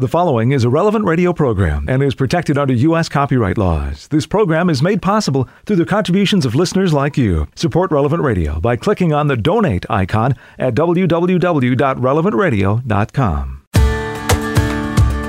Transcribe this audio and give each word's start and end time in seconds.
The 0.00 0.06
following 0.06 0.52
is 0.52 0.62
a 0.62 0.70
relevant 0.70 1.06
radio 1.06 1.32
program 1.32 1.86
and 1.88 2.04
is 2.04 2.14
protected 2.14 2.56
under 2.56 2.72
U.S. 2.72 3.08
copyright 3.08 3.58
laws. 3.58 4.06
This 4.06 4.28
program 4.28 4.70
is 4.70 4.80
made 4.80 5.02
possible 5.02 5.48
through 5.66 5.74
the 5.74 5.84
contributions 5.84 6.46
of 6.46 6.54
listeners 6.54 6.92
like 6.92 7.16
you. 7.16 7.48
Support 7.56 7.90
Relevant 7.90 8.22
Radio 8.22 8.60
by 8.60 8.76
clicking 8.76 9.12
on 9.12 9.26
the 9.26 9.36
donate 9.36 9.84
icon 9.90 10.36
at 10.56 10.76
www.relevantradio.com. 10.76 13.62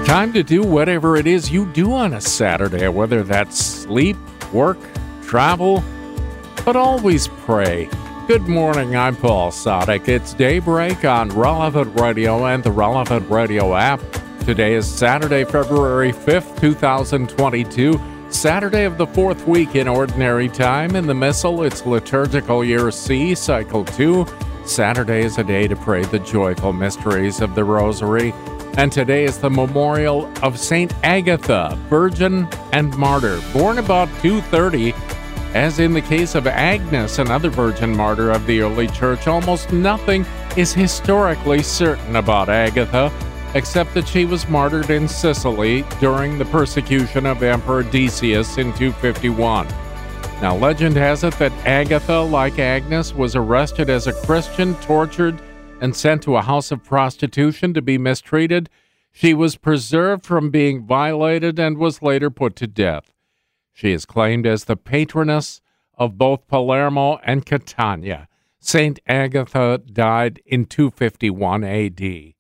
Time 0.06 0.34
to 0.34 0.44
do 0.44 0.62
whatever 0.62 1.16
it 1.16 1.26
is 1.26 1.50
you 1.50 1.66
do 1.74 1.92
on 1.92 2.14
a 2.14 2.22
Saturday, 2.22 2.88
whether 2.90 3.24
that's 3.24 3.58
sleep, 3.58 4.18
work, 4.54 4.78
travel, 5.24 5.84
but 6.64 6.76
always 6.76 7.28
pray. 7.28 7.90
Good 8.28 8.48
morning, 8.48 8.96
I'm 8.96 9.16
Paul 9.16 9.50
Sadek. 9.50 10.08
It's 10.08 10.36
daybreak 10.36 11.06
on 11.06 11.30
Relevant 11.30 12.00
Radio 12.00 12.46
and 12.46 12.64
the 12.64 12.72
Relevant 12.72 13.28
Radio 13.32 13.76
app. 13.76 14.00
Today 14.50 14.74
is 14.74 14.92
Saturday, 14.92 15.44
February 15.46 16.12
5th, 16.12 16.60
2022, 16.60 18.02
Saturday 18.32 18.84
of 18.84 18.98
the 18.98 19.06
fourth 19.06 19.48
week 19.48 19.76
in 19.76 19.88
Ordinary 19.88 20.50
Time. 20.50 20.96
In 20.96 21.06
the 21.06 21.14
Missal, 21.14 21.62
it's 21.62 21.86
Liturgical 21.86 22.64
Year 22.64 22.90
C, 22.90 23.36
Cycle 23.36 23.86
2. 23.86 24.26
Saturday 24.66 25.22
is 25.22 25.38
a 25.38 25.44
day 25.44 25.68
to 25.68 25.76
pray 25.76 26.04
the 26.04 26.18
joyful 26.18 26.74
mysteries 26.74 27.42
of 27.42 27.54
the 27.54 27.64
Rosary. 27.64 28.34
And 28.76 28.92
today 28.92 29.24
is 29.24 29.38
the 29.38 29.52
memorial 29.52 30.28
of 30.42 30.58
Saint 30.58 30.96
Agatha, 31.04 31.78
Virgin 31.88 32.48
and 32.74 32.98
Martyr, 32.98 33.40
born 33.54 33.78
about 33.78 34.08
230. 34.24 34.96
As 35.54 35.78
in 35.78 35.94
the 35.94 36.02
case 36.02 36.34
of 36.34 36.48
Agnes, 36.48 37.20
another 37.20 37.52
virgin 37.52 37.96
martyr 37.96 38.32
of 38.32 38.48
the 38.48 38.62
early 38.62 38.88
church, 38.88 39.28
almost 39.28 39.72
nothing 39.72 40.26
is 40.58 40.74
historically 40.74 41.62
certain 41.62 42.16
about 42.16 42.50
Agatha 42.50 43.12
except 43.54 43.94
that 43.94 44.08
she 44.08 44.26
was 44.26 44.48
martyred 44.48 44.90
in 44.90 45.08
Sicily 45.08 45.84
during 46.00 46.38
the 46.38 46.46
persecution 46.46 47.26
of 47.26 47.44
Emperor 47.44 47.84
Decius 47.84 48.58
in 48.58 48.74
251. 48.74 49.68
Now, 50.42 50.56
legend 50.56 50.96
has 50.96 51.24
it 51.24 51.34
that 51.40 51.52
Agatha, 51.66 52.20
like 52.22 52.60
Agnes, 52.60 53.14
was 53.14 53.36
arrested 53.36 53.90
as 53.90 54.08
a 54.08 54.14
Christian, 54.26 54.76
tortured, 54.76 55.42
and 55.82 55.96
sent 55.96 56.24
to 56.24 56.38
a 56.38 56.42
house 56.42 56.72
of 56.72 56.84
prostitution 56.84 57.74
to 57.74 57.82
be 57.82 57.98
mistreated. 57.98 58.70
She 59.12 59.34
was 59.34 59.58
preserved 59.58 60.26
from 60.26 60.50
being 60.50 60.86
violated 60.86 61.60
and 61.60 61.78
was 61.78 62.02
later 62.02 62.30
put 62.30 62.56
to 62.58 62.68
death. 62.68 63.12
She 63.74 63.92
is 63.92 64.06
claimed 64.06 64.46
as 64.46 64.66
the 64.66 64.78
patroness 64.78 65.62
of 65.98 66.18
both 66.18 66.48
Palermo 66.48 67.18
and 67.24 67.46
Catania. 67.46 68.28
Saint 68.60 69.00
Agatha 69.08 69.82
died 69.92 70.42
in 70.46 70.66
251 70.66 71.64
AD. 71.64 72.34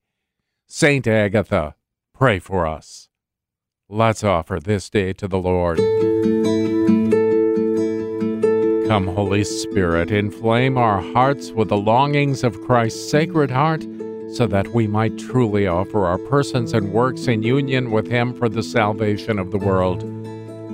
Saint 0.71 1.07
Agatha, 1.07 1.73
pray 2.13 2.37
for 2.37 2.67
us. 2.67 3.09
Let's 3.89 4.23
offer 4.23 4.59
this 4.59 4.87
day 4.87 5.13
to 5.13 5.27
the 5.27 5.39
Lord. 5.39 5.79
Come, 8.87 9.07
Holy 9.07 9.43
Spirit, 9.43 10.11
inflame 10.11 10.77
our 10.77 11.01
hearts 11.01 11.49
with 11.49 11.69
the 11.69 11.77
longings 11.77 12.43
of 12.43 12.61
Christ's 12.61 13.09
sacred 13.09 13.49
heart, 13.49 13.81
so 14.31 14.45
that 14.45 14.67
we 14.67 14.85
might 14.85 15.17
truly 15.17 15.65
offer 15.65 16.05
our 16.05 16.19
persons 16.19 16.73
and 16.73 16.93
works 16.93 17.25
in 17.25 17.41
union 17.41 17.89
with 17.89 18.07
Him 18.07 18.35
for 18.35 18.47
the 18.47 18.61
salvation 18.61 19.39
of 19.39 19.49
the 19.49 19.57
world. 19.57 20.01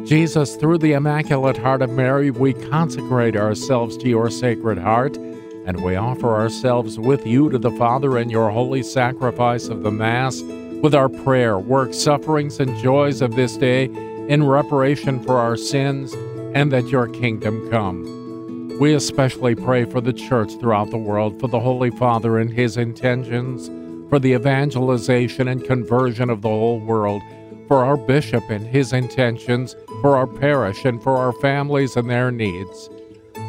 Jesus, 0.05 0.57
through 0.57 0.79
the 0.79 0.91
Immaculate 0.91 1.55
Heart 1.55 1.83
of 1.83 1.91
Mary, 1.91 2.31
we 2.31 2.51
consecrate 2.51 3.37
ourselves 3.37 3.95
to 3.99 4.09
your 4.09 4.29
sacred 4.29 4.77
heart 4.77 5.17
and 5.65 5.83
we 5.83 5.95
offer 5.95 6.35
ourselves 6.35 6.99
with 6.99 7.25
you 7.25 7.49
to 7.49 7.57
the 7.57 7.71
Father 7.71 8.17
in 8.17 8.29
your 8.29 8.49
holy 8.49 8.83
sacrifice 8.83 9.67
of 9.67 9.83
the 9.83 9.91
Mass, 9.91 10.41
with 10.81 10.93
our 10.93 11.09
prayer, 11.09 11.57
work, 11.57 11.93
sufferings, 11.93 12.59
and 12.59 12.77
joys 12.77 13.21
of 13.21 13.35
this 13.35 13.57
day 13.57 13.85
in 14.27 14.45
reparation 14.45 15.19
for 15.23 15.37
our 15.37 15.57
sins, 15.57 16.13
and 16.53 16.71
that 16.71 16.87
your 16.87 17.07
kingdom 17.07 17.69
come. 17.71 18.77
We 18.79 18.93
especially 18.93 19.55
pray 19.55 19.85
for 19.85 20.01
the 20.01 20.13
Church 20.13 20.51
throughout 20.59 20.91
the 20.91 20.97
world, 20.97 21.39
for 21.39 21.47
the 21.47 21.59
Holy 21.59 21.91
Father 21.91 22.37
and 22.37 22.51
his 22.51 22.77
intentions, 22.77 23.69
for 24.09 24.19
the 24.19 24.33
evangelization 24.33 25.47
and 25.47 25.63
conversion 25.63 26.29
of 26.29 26.41
the 26.41 26.49
whole 26.49 26.79
world, 26.79 27.21
for 27.67 27.83
our 27.83 27.97
bishop 27.97 28.43
and 28.49 28.67
his 28.67 28.93
intentions, 28.93 29.75
for 30.01 30.15
our 30.15 30.27
parish, 30.27 30.85
and 30.85 31.01
for 31.01 31.17
our 31.17 31.33
families 31.33 31.95
and 31.95 32.09
their 32.09 32.31
needs. 32.31 32.89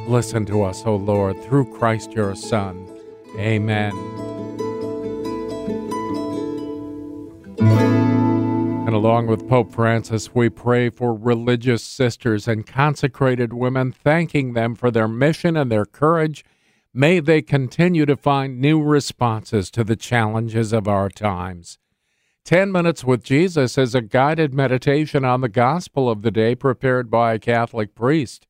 Listen 0.09 0.47
to 0.47 0.63
us, 0.63 0.85
O 0.87 0.95
Lord, 0.95 1.43
through 1.43 1.73
Christ 1.77 2.13
your 2.13 2.37
Son. 2.37 2.89
Amen. 3.37 3.93
And 8.87 8.95
along 8.95 9.27
with 9.27 9.49
Pope 9.49 9.73
Francis, 9.73 10.33
we 10.33 10.49
pray 10.49 10.91
for 10.91 11.13
religious 11.13 11.83
sisters 11.83 12.47
and 12.47 12.65
consecrated 12.65 13.53
women, 13.53 13.91
thanking 13.91 14.53
them 14.53 14.77
for 14.77 14.93
their 14.93 15.09
mission 15.09 15.57
and 15.57 15.73
their 15.73 15.85
courage. 15.85 16.45
May 16.95 17.19
they 17.19 17.43
continue 17.43 18.07
to 18.07 18.17
find 18.17 18.61
new 18.61 18.81
responses 18.81 19.73
to 19.73 19.83
the 19.83 19.97
challenges 19.97 20.73
of 20.73 20.87
our 20.87 21.09
times. 21.09 21.79
10 22.45 22.71
Minutes 22.71 23.03
with 23.03 23.25
Jesus 23.25 23.77
is 23.77 23.93
a 23.93 24.01
guided 24.01 24.55
meditation 24.55 25.25
on 25.25 25.41
the 25.41 25.49
gospel 25.49 26.09
of 26.09 26.23
the 26.23 26.31
day 26.31 26.55
prepared 26.55 27.11
by 27.11 27.35
a 27.35 27.41
Catholic 27.41 27.93
priest. 27.93 28.47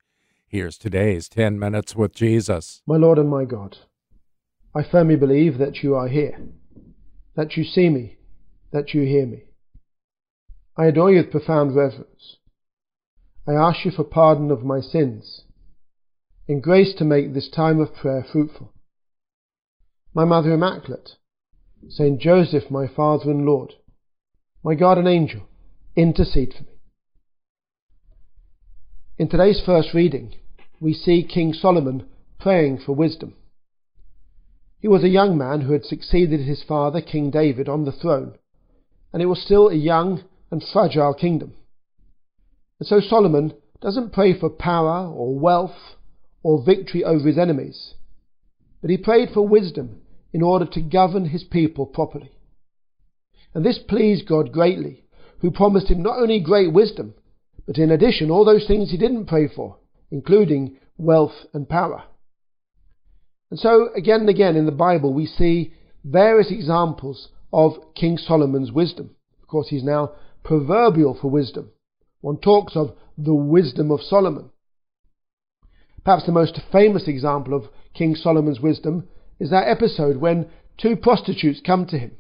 Here's 0.49 0.79
today's 0.79 1.29
10 1.29 1.59
Minutes 1.59 1.97
with 1.97 2.15
Jesus. 2.15 2.81
My 2.87 2.97
Lord 2.97 3.19
and 3.19 3.29
my 3.29 3.45
God, 3.45 3.79
I 4.77 4.85
firmly 4.85 5.17
believe 5.17 5.59
that 5.59 5.83
you 5.83 5.97
are 5.97 6.07
here, 6.07 6.39
that 7.35 7.57
you 7.57 7.65
see 7.65 7.89
me, 7.89 8.19
that 8.71 8.95
you 8.95 9.03
hear 9.03 9.27
me. 9.27 9.43
I 10.77 10.87
adore 10.87 11.11
you 11.11 11.17
with 11.17 11.33
profound 11.33 11.75
reverence. 11.75 12.37
I 13.45 13.55
ask 13.55 13.85
you 13.85 13.91
for 13.91 14.05
pardon 14.05 14.53
of 14.53 14.63
my 14.63 14.81
sins, 14.81 15.43
in 16.47 16.61
grace 16.61 16.95
to 16.99 17.05
make 17.05 17.35
this 17.35 17.51
time 17.51 17.81
of 17.81 17.97
prayer 17.97 18.25
fruitful. 18.31 18.73
My 20.15 20.25
Mother 20.25 20.53
Immaculate, 20.53 21.17
Saint 21.89 22.21
Joseph, 22.21 22.71
my 22.71 22.87
Father 22.87 23.33
and 23.33 23.45
Lord, 23.45 23.73
my 24.63 24.77
guardian 24.77 25.09
angel, 25.09 25.49
intercede 25.97 26.55
for 26.57 26.63
me. 26.63 26.76
In 29.19 29.31
today's 29.31 29.63
first 29.65 29.95
reading, 29.95 30.35
we 30.79 30.93
see 30.93 31.23
King 31.23 31.55
Solomon 31.55 32.07
praying 32.39 32.81
for 32.85 32.93
wisdom. 32.93 33.35
He 34.79 34.89
was 34.89 35.03
a 35.03 35.09
young 35.09 35.39
man 35.39 35.63
who 35.63 35.73
had 35.73 35.87
succeeded 35.87 36.41
his 36.41 36.63
father, 36.63 37.01
King 37.01 37.31
David, 37.31 37.67
on 37.67 37.87
the 37.87 37.93
throne, 37.93 38.35
and 39.15 39.23
it 39.23 39.27
was 39.27 39.41
still 39.41 39.69
a 39.69 39.75
young 39.75 40.25
and 40.51 40.63
fragile 40.63 41.15
kingdom. 41.15 41.55
And 42.79 42.87
so 42.87 43.01
Solomon 43.01 43.55
doesn't 43.81 44.13
pray 44.13 44.39
for 44.39 44.51
power 44.51 45.09
or 45.09 45.39
wealth 45.39 45.97
or 46.43 46.63
victory 46.63 47.03
over 47.03 47.27
his 47.27 47.39
enemies, 47.39 47.95
but 48.83 48.91
he 48.91 48.99
prayed 48.99 49.31
for 49.33 49.49
wisdom 49.49 50.03
in 50.35 50.43
order 50.43 50.67
to 50.67 50.83
govern 50.83 51.31
his 51.31 51.43
people 51.43 51.87
properly. 51.87 52.33
And 53.55 53.65
this 53.65 53.79
pleased 53.79 54.29
God 54.29 54.53
greatly, 54.53 55.05
who 55.39 55.51
promised 55.51 55.91
him 55.91 56.03
not 56.03 56.19
only 56.19 56.39
great 56.39 56.71
wisdom, 56.71 57.15
but 57.67 57.79
in 57.79 57.91
addition, 57.91 58.31
all 58.31 58.45
those 58.45 58.67
things 58.67 58.91
he 58.91 58.97
didn't 58.97 59.27
pray 59.27 59.49
for, 59.49 59.79
including 60.11 60.79
wealth 60.97 61.47
and 61.53 61.69
power. 61.69 62.05
And 63.51 63.59
so, 63.59 63.91
again 63.95 64.21
and 64.21 64.29
again 64.29 64.57
in 64.57 64.67
the 64.67 64.73
Bible, 64.73 65.13
we 65.13 65.27
see 65.27 65.75
various 66.05 66.51
examples 66.51 67.29
of 67.53 67.73
King 67.95 68.19
Solomon's 68.19 68.73
wisdom. 68.73 69.11
Of 69.43 69.49
course, 69.49 69.69
he's 69.69 69.85
now 69.85 70.13
proverbial 70.45 71.19
for 71.21 71.31
wisdom. 71.31 71.71
One 72.21 72.39
talks 72.39 72.77
of 72.77 72.97
the 73.19 73.35
wisdom 73.35 73.91
of 73.91 74.01
Solomon. 74.01 74.51
Perhaps 76.05 76.27
the 76.27 76.33
most 76.33 76.61
famous 76.71 77.09
example 77.09 77.55
of 77.55 77.69
King 77.95 78.15
Solomon's 78.15 78.61
wisdom 78.61 79.09
is 79.41 79.51
that 79.51 79.69
episode 79.69 80.19
when 80.19 80.49
two 80.77 80.97
prostitutes 80.97 81.61
come 81.65 81.87
to 81.87 81.99
him. 81.99 82.13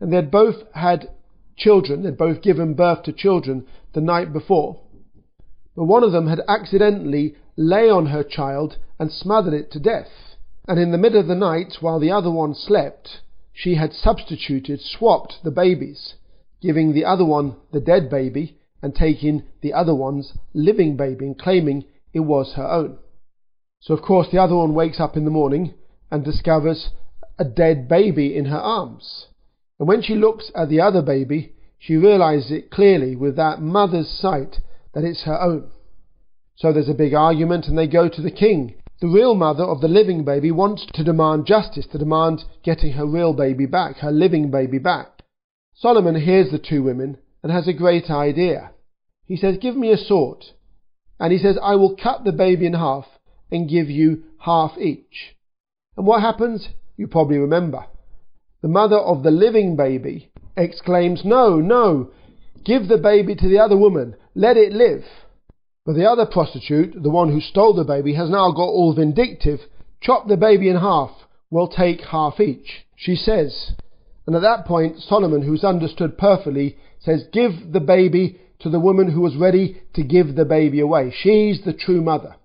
And 0.00 0.12
they'd 0.12 0.30
both 0.30 0.56
had 0.74 1.10
children, 1.56 2.02
they'd 2.02 2.16
both 2.16 2.42
given 2.42 2.74
birth 2.74 3.02
to 3.04 3.12
children 3.12 3.66
the 3.92 4.00
night 4.00 4.32
before. 4.32 4.80
But 5.76 5.84
one 5.84 6.04
of 6.04 6.12
them 6.12 6.28
had 6.28 6.40
accidentally 6.48 7.36
lay 7.56 7.88
on 7.88 8.06
her 8.06 8.22
child 8.22 8.76
and 8.98 9.10
smothered 9.10 9.54
it 9.54 9.70
to 9.72 9.80
death. 9.80 10.36
And 10.68 10.78
in 10.78 10.92
the 10.92 10.98
middle 10.98 11.20
of 11.20 11.26
the 11.26 11.34
night, 11.34 11.78
while 11.80 11.98
the 11.98 12.10
other 12.10 12.30
one 12.30 12.54
slept, 12.54 13.20
she 13.52 13.74
had 13.74 13.92
substituted, 13.92 14.80
swapped 14.80 15.42
the 15.42 15.50
babies, 15.50 16.14
giving 16.60 16.92
the 16.92 17.04
other 17.04 17.24
one 17.24 17.56
the 17.72 17.80
dead 17.80 18.08
baby 18.08 18.58
and 18.80 18.94
taking 18.94 19.44
the 19.60 19.72
other 19.72 19.94
one's 19.94 20.32
living 20.54 20.96
baby 20.96 21.26
and 21.26 21.38
claiming 21.38 21.84
it 22.12 22.20
was 22.20 22.54
her 22.54 22.66
own. 22.66 22.98
So 23.80 23.94
of 23.94 24.02
course 24.02 24.28
the 24.30 24.38
other 24.38 24.56
one 24.56 24.74
wakes 24.74 25.00
up 25.00 25.16
in 25.16 25.24
the 25.24 25.30
morning 25.30 25.74
and 26.10 26.24
discovers 26.24 26.90
a 27.38 27.44
dead 27.44 27.88
baby 27.88 28.36
in 28.36 28.46
her 28.46 28.58
arms. 28.58 29.26
And 29.82 29.88
when 29.88 30.00
she 30.00 30.14
looks 30.14 30.52
at 30.54 30.68
the 30.68 30.80
other 30.80 31.02
baby, 31.02 31.54
she 31.76 31.96
realizes 31.96 32.52
it 32.52 32.70
clearly 32.70 33.16
with 33.16 33.34
that 33.34 33.60
mother's 33.60 34.08
sight 34.08 34.60
that 34.94 35.02
it's 35.02 35.24
her 35.24 35.42
own. 35.42 35.72
So 36.54 36.72
there's 36.72 36.88
a 36.88 36.94
big 36.94 37.14
argument 37.14 37.66
and 37.66 37.76
they 37.76 37.88
go 37.88 38.08
to 38.08 38.22
the 38.22 38.30
king. 38.30 38.76
The 39.00 39.08
real 39.08 39.34
mother 39.34 39.64
of 39.64 39.80
the 39.80 39.88
living 39.88 40.24
baby 40.24 40.52
wants 40.52 40.86
to 40.94 41.02
demand 41.02 41.46
justice, 41.46 41.88
to 41.90 41.98
demand 41.98 42.44
getting 42.62 42.92
her 42.92 43.04
real 43.04 43.32
baby 43.32 43.66
back, 43.66 43.96
her 43.96 44.12
living 44.12 44.52
baby 44.52 44.78
back. 44.78 45.24
Solomon 45.74 46.14
hears 46.14 46.52
the 46.52 46.60
two 46.60 46.84
women 46.84 47.18
and 47.42 47.50
has 47.50 47.66
a 47.66 47.72
great 47.72 48.08
idea. 48.08 48.70
He 49.26 49.36
says, 49.36 49.56
Give 49.60 49.74
me 49.74 49.90
a 49.90 49.96
sword. 49.96 50.44
And 51.18 51.32
he 51.32 51.40
says, 51.40 51.58
I 51.60 51.74
will 51.74 51.96
cut 51.96 52.22
the 52.22 52.30
baby 52.30 52.66
in 52.66 52.74
half 52.74 53.06
and 53.50 53.68
give 53.68 53.90
you 53.90 54.22
half 54.38 54.78
each. 54.78 55.34
And 55.96 56.06
what 56.06 56.20
happens? 56.20 56.68
You 56.96 57.08
probably 57.08 57.38
remember. 57.38 57.86
The 58.62 58.68
mother 58.68 58.96
of 58.96 59.22
the 59.22 59.30
living 59.30 59.76
baby 59.76 60.30
exclaims, 60.56 61.24
No, 61.24 61.56
no, 61.56 62.10
give 62.64 62.88
the 62.88 62.98
baby 62.98 63.34
to 63.34 63.48
the 63.48 63.58
other 63.58 63.76
woman, 63.76 64.14
let 64.34 64.56
it 64.56 64.72
live. 64.72 65.04
But 65.84 65.96
the 65.96 66.08
other 66.08 66.26
prostitute, 66.26 67.02
the 67.02 67.10
one 67.10 67.32
who 67.32 67.40
stole 67.40 67.74
the 67.74 67.84
baby, 67.84 68.14
has 68.14 68.30
now 68.30 68.52
got 68.52 68.68
all 68.68 68.94
vindictive, 68.94 69.60
chop 70.00 70.28
the 70.28 70.36
baby 70.36 70.68
in 70.68 70.76
half, 70.76 71.10
we'll 71.50 71.68
take 71.68 72.02
half 72.02 72.38
each, 72.38 72.86
she 72.94 73.16
says. 73.16 73.72
And 74.26 74.36
at 74.36 74.42
that 74.42 74.64
point, 74.64 75.00
Solomon, 75.00 75.42
who's 75.42 75.64
understood 75.64 76.16
perfectly, 76.16 76.76
says, 77.00 77.24
Give 77.32 77.72
the 77.72 77.80
baby 77.80 78.40
to 78.60 78.70
the 78.70 78.78
woman 78.78 79.10
who 79.10 79.20
was 79.20 79.36
ready 79.36 79.82
to 79.94 80.04
give 80.04 80.36
the 80.36 80.44
baby 80.44 80.78
away. 80.78 81.12
She's 81.12 81.64
the 81.64 81.72
true 81.72 82.00
mother. 82.00 82.36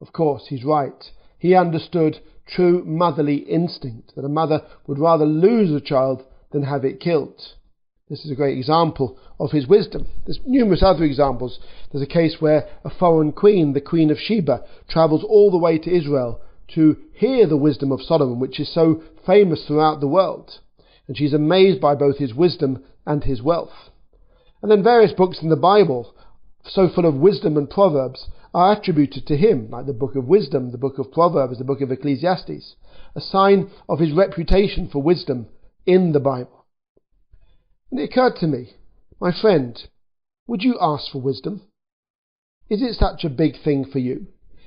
Of 0.00 0.12
course, 0.12 0.46
he's 0.48 0.64
right. 0.64 1.04
He 1.38 1.54
understood 1.54 2.20
true 2.46 2.84
motherly 2.84 3.36
instinct, 3.36 4.14
that 4.14 4.24
a 4.24 4.28
mother 4.28 4.62
would 4.86 4.98
rather 4.98 5.26
lose 5.26 5.70
a 5.72 5.84
child 5.84 6.24
than 6.52 6.62
have 6.62 6.84
it 6.84 7.00
killed. 7.00 7.40
This 8.08 8.24
is 8.24 8.30
a 8.30 8.36
great 8.36 8.56
example 8.56 9.18
of 9.40 9.50
his 9.50 9.66
wisdom. 9.66 10.06
There's 10.24 10.38
numerous 10.46 10.82
other 10.82 11.02
examples. 11.02 11.58
There's 11.90 12.04
a 12.04 12.06
case 12.06 12.36
where 12.40 12.68
a 12.84 12.90
foreign 12.90 13.32
queen, 13.32 13.72
the 13.72 13.80
Queen 13.80 14.10
of 14.10 14.18
Sheba, 14.18 14.64
travels 14.88 15.24
all 15.24 15.50
the 15.50 15.58
way 15.58 15.76
to 15.78 15.94
Israel 15.94 16.40
to 16.74 16.96
hear 17.12 17.46
the 17.46 17.56
wisdom 17.56 17.90
of 17.90 18.02
Solomon, 18.02 18.38
which 18.38 18.60
is 18.60 18.72
so 18.72 19.02
famous 19.26 19.66
throughout 19.66 20.00
the 20.00 20.08
world. 20.08 20.60
And 21.08 21.16
she's 21.16 21.32
amazed 21.32 21.80
by 21.80 21.94
both 21.96 22.18
his 22.18 22.32
wisdom 22.34 22.84
and 23.04 23.24
his 23.24 23.42
wealth. 23.42 23.90
And 24.62 24.70
then 24.70 24.82
various 24.82 25.12
books 25.12 25.42
in 25.42 25.48
the 25.48 25.56
Bible, 25.56 26.14
so 26.64 26.88
full 26.88 27.06
of 27.06 27.14
wisdom 27.14 27.56
and 27.56 27.68
proverbs, 27.68 28.28
are 28.54 28.72
attributed 28.72 29.26
to 29.26 29.36
him, 29.36 29.68
like 29.70 29.86
the 29.86 29.92
book 29.92 30.14
of 30.16 30.26
wisdom, 30.26 30.72
the 30.72 30.78
book 30.78 30.98
of 30.98 31.12
Proverbs, 31.12 31.58
the 31.58 31.64
book 31.64 31.80
of 31.80 31.90
Ecclesiastes, 31.90 32.76
a 33.14 33.20
sign 33.20 33.70
of 33.88 33.98
his 33.98 34.12
reputation 34.12 34.88
for 34.88 35.02
wisdom 35.02 35.46
in 35.84 36.12
the 36.12 36.20
Bible. 36.20 36.66
And 37.90 38.00
it 38.00 38.10
occurred 38.10 38.36
to 38.40 38.46
me, 38.46 38.72
my 39.20 39.32
friend, 39.32 39.80
would 40.46 40.62
you 40.62 40.76
ask 40.80 41.10
for 41.10 41.20
wisdom? 41.20 41.62
Is 42.68 42.82
it 42.82 42.94
such 42.94 43.24
a 43.24 43.30
big 43.30 43.62
thing 43.62 43.84
for 43.84 43.98
you? 43.98 44.26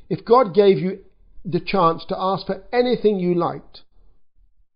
If 0.09 0.25
God 0.25 0.53
gave 0.53 0.79
you 0.79 0.99
the 1.45 1.59
chance 1.59 2.03
to 2.09 2.17
ask 2.17 2.47
for 2.47 2.63
anything 2.71 3.19
you 3.19 3.35
liked, 3.35 3.81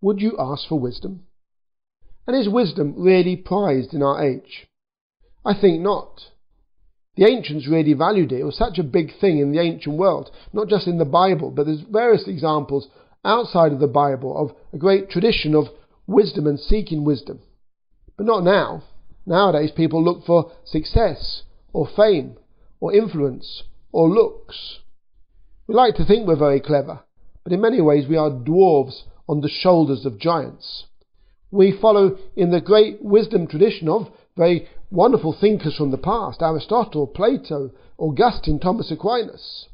would 0.00 0.20
you 0.20 0.36
ask 0.38 0.68
for 0.68 0.78
wisdom? 0.78 1.24
And 2.26 2.36
is 2.36 2.48
wisdom 2.48 2.94
really 2.96 3.36
prized 3.36 3.92
in 3.92 4.02
our 4.02 4.22
age? 4.22 4.66
I 5.44 5.52
think 5.58 5.80
not. 5.80 6.20
The 7.16 7.26
ancients 7.26 7.68
really 7.68 7.92
valued 7.92 8.32
it. 8.32 8.40
It 8.40 8.44
was 8.44 8.56
such 8.56 8.78
a 8.78 8.82
big 8.82 9.12
thing 9.20 9.38
in 9.38 9.52
the 9.52 9.60
ancient 9.60 9.96
world, 9.96 10.30
not 10.52 10.68
just 10.68 10.88
in 10.88 10.98
the 10.98 11.04
Bible, 11.04 11.50
but 11.50 11.66
there's 11.66 11.80
various 11.80 12.26
examples 12.26 12.88
outside 13.24 13.72
of 13.72 13.78
the 13.78 13.86
Bible 13.86 14.36
of 14.36 14.54
a 14.72 14.78
great 14.78 15.10
tradition 15.10 15.54
of 15.54 15.68
wisdom 16.06 16.46
and 16.46 16.58
seeking 16.58 17.04
wisdom. 17.04 17.40
But 18.16 18.26
not 18.26 18.44
now. 18.44 18.82
Nowadays, 19.26 19.70
people 19.70 20.02
look 20.02 20.24
for 20.24 20.52
success, 20.64 21.42
or 21.72 21.86
fame, 21.86 22.36
or 22.80 22.92
influence, 22.92 23.62
or 23.92 24.08
looks. 24.08 24.80
We 25.66 25.74
like 25.74 25.94
to 25.96 26.04
think 26.04 26.26
we're 26.26 26.36
very 26.36 26.60
clever, 26.60 27.00
but 27.42 27.52
in 27.52 27.60
many 27.60 27.80
ways 27.80 28.06
we 28.06 28.16
are 28.16 28.30
dwarves 28.30 29.04
on 29.28 29.40
the 29.40 29.48
shoulders 29.48 30.04
of 30.04 30.18
giants. 30.18 30.84
We 31.50 31.78
follow 31.80 32.18
in 32.36 32.50
the 32.50 32.60
great 32.60 33.02
wisdom 33.02 33.46
tradition 33.46 33.88
of 33.88 34.08
very 34.36 34.68
wonderful 34.90 35.32
thinkers 35.38 35.76
from 35.76 35.90
the 35.90 35.98
past 35.98 36.42
Aristotle, 36.42 37.06
Plato, 37.06 37.70
Augustine, 37.98 38.58
Thomas 38.58 38.90
Aquinas. 38.90 39.66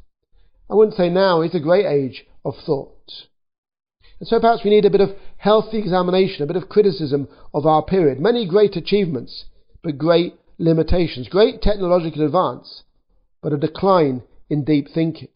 I 0.71 0.75
wouldn't 0.75 0.97
say 0.97 1.09
now 1.09 1.41
is 1.41 1.55
a 1.55 1.61
great 1.61 1.87
age 1.87 2.27
of 2.45 2.55
thought. 2.65 2.97
And 4.19 4.29
so 4.29 4.39
perhaps 4.39 4.63
we 4.65 4.71
need 4.71 4.85
a 4.85 4.91
bit 4.91 5.01
of 5.01 5.17
healthy 5.39 5.79
examination, 5.79 6.43
a 6.43 6.47
bit 6.47 6.57
of 6.57 6.69
criticism 6.69 7.29
of 7.55 7.67
our 7.67 7.83
period. 7.83 8.21
Many 8.21 8.47
great 8.47 8.77
achievements, 8.77 9.47
but 9.83 9.99
great 9.99 10.35
limitations. 10.59 11.29
Great 11.29 11.63
technological 11.63 12.25
advance, 12.25 12.83
but 13.43 13.53
a 13.53 13.57
decline 13.57 14.23
in 14.51 14.65
deep 14.65 14.89
thinking. 14.93 15.29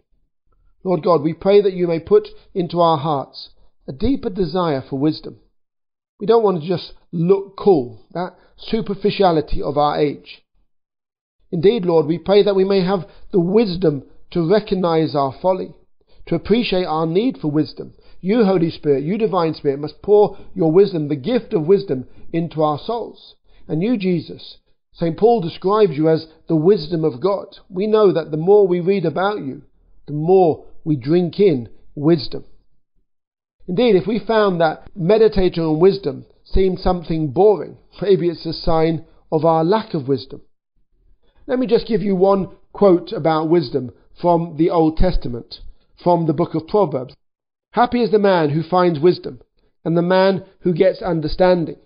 Lord 0.84 1.02
God, 1.02 1.22
we 1.22 1.32
pray 1.32 1.62
that 1.62 1.72
you 1.72 1.86
may 1.86 1.98
put 1.98 2.28
into 2.52 2.80
our 2.80 2.98
hearts 2.98 3.50
a 3.88 3.92
deeper 3.92 4.28
desire 4.28 4.82
for 4.88 4.98
wisdom. 4.98 5.40
We 6.24 6.28
don't 6.28 6.42
want 6.42 6.62
to 6.62 6.66
just 6.66 6.94
look 7.12 7.54
cool, 7.54 8.00
that 8.14 8.34
superficiality 8.56 9.60
of 9.60 9.76
our 9.76 10.00
age. 10.00 10.42
Indeed, 11.52 11.84
Lord, 11.84 12.06
we 12.06 12.16
pray 12.16 12.42
that 12.42 12.56
we 12.56 12.64
may 12.64 12.80
have 12.82 13.06
the 13.30 13.40
wisdom 13.40 14.04
to 14.30 14.50
recognize 14.50 15.14
our 15.14 15.34
folly, 15.42 15.74
to 16.24 16.34
appreciate 16.34 16.86
our 16.86 17.06
need 17.06 17.36
for 17.36 17.50
wisdom, 17.50 17.92
you, 18.22 18.42
Holy 18.42 18.70
Spirit, 18.70 19.04
you, 19.04 19.18
Divine 19.18 19.52
Spirit, 19.52 19.80
must 19.80 20.00
pour 20.00 20.38
your 20.54 20.72
wisdom, 20.72 21.08
the 21.08 21.16
gift 21.16 21.52
of 21.52 21.66
wisdom, 21.66 22.06
into 22.32 22.62
our 22.62 22.78
souls. 22.78 23.34
And 23.68 23.82
you, 23.82 23.98
Jesus, 23.98 24.56
St. 24.94 25.18
Paul 25.18 25.42
describes 25.42 25.92
you 25.94 26.08
as 26.08 26.26
the 26.48 26.56
wisdom 26.56 27.04
of 27.04 27.20
God. 27.20 27.58
We 27.68 27.86
know 27.86 28.14
that 28.14 28.30
the 28.30 28.38
more 28.38 28.66
we 28.66 28.80
read 28.80 29.04
about 29.04 29.40
you, 29.40 29.64
the 30.06 30.14
more 30.14 30.64
we 30.84 30.96
drink 30.96 31.38
in 31.38 31.68
wisdom. 31.94 32.46
Indeed, 33.66 33.96
if 33.96 34.06
we 34.06 34.18
found 34.18 34.60
that 34.60 34.88
meditating 34.94 35.62
on 35.62 35.78
wisdom 35.78 36.26
seemed 36.44 36.78
something 36.80 37.28
boring, 37.28 37.78
maybe 38.02 38.28
it's 38.28 38.44
a 38.44 38.52
sign 38.52 39.06
of 39.32 39.44
our 39.44 39.64
lack 39.64 39.94
of 39.94 40.06
wisdom. 40.06 40.42
Let 41.46 41.58
me 41.58 41.66
just 41.66 41.86
give 41.86 42.02
you 42.02 42.14
one 42.14 42.50
quote 42.72 43.12
about 43.12 43.48
wisdom 43.48 43.92
from 44.20 44.56
the 44.56 44.70
Old 44.70 44.96
Testament, 44.96 45.60
from 46.02 46.26
the 46.26 46.34
book 46.34 46.54
of 46.54 46.68
Proverbs. 46.68 47.14
Happy 47.72 48.02
is 48.02 48.10
the 48.10 48.18
man 48.18 48.50
who 48.50 48.62
finds 48.62 49.00
wisdom, 49.00 49.40
and 49.84 49.96
the 49.96 50.02
man 50.02 50.44
who 50.60 50.74
gets 50.74 51.02
understanding. 51.02 51.76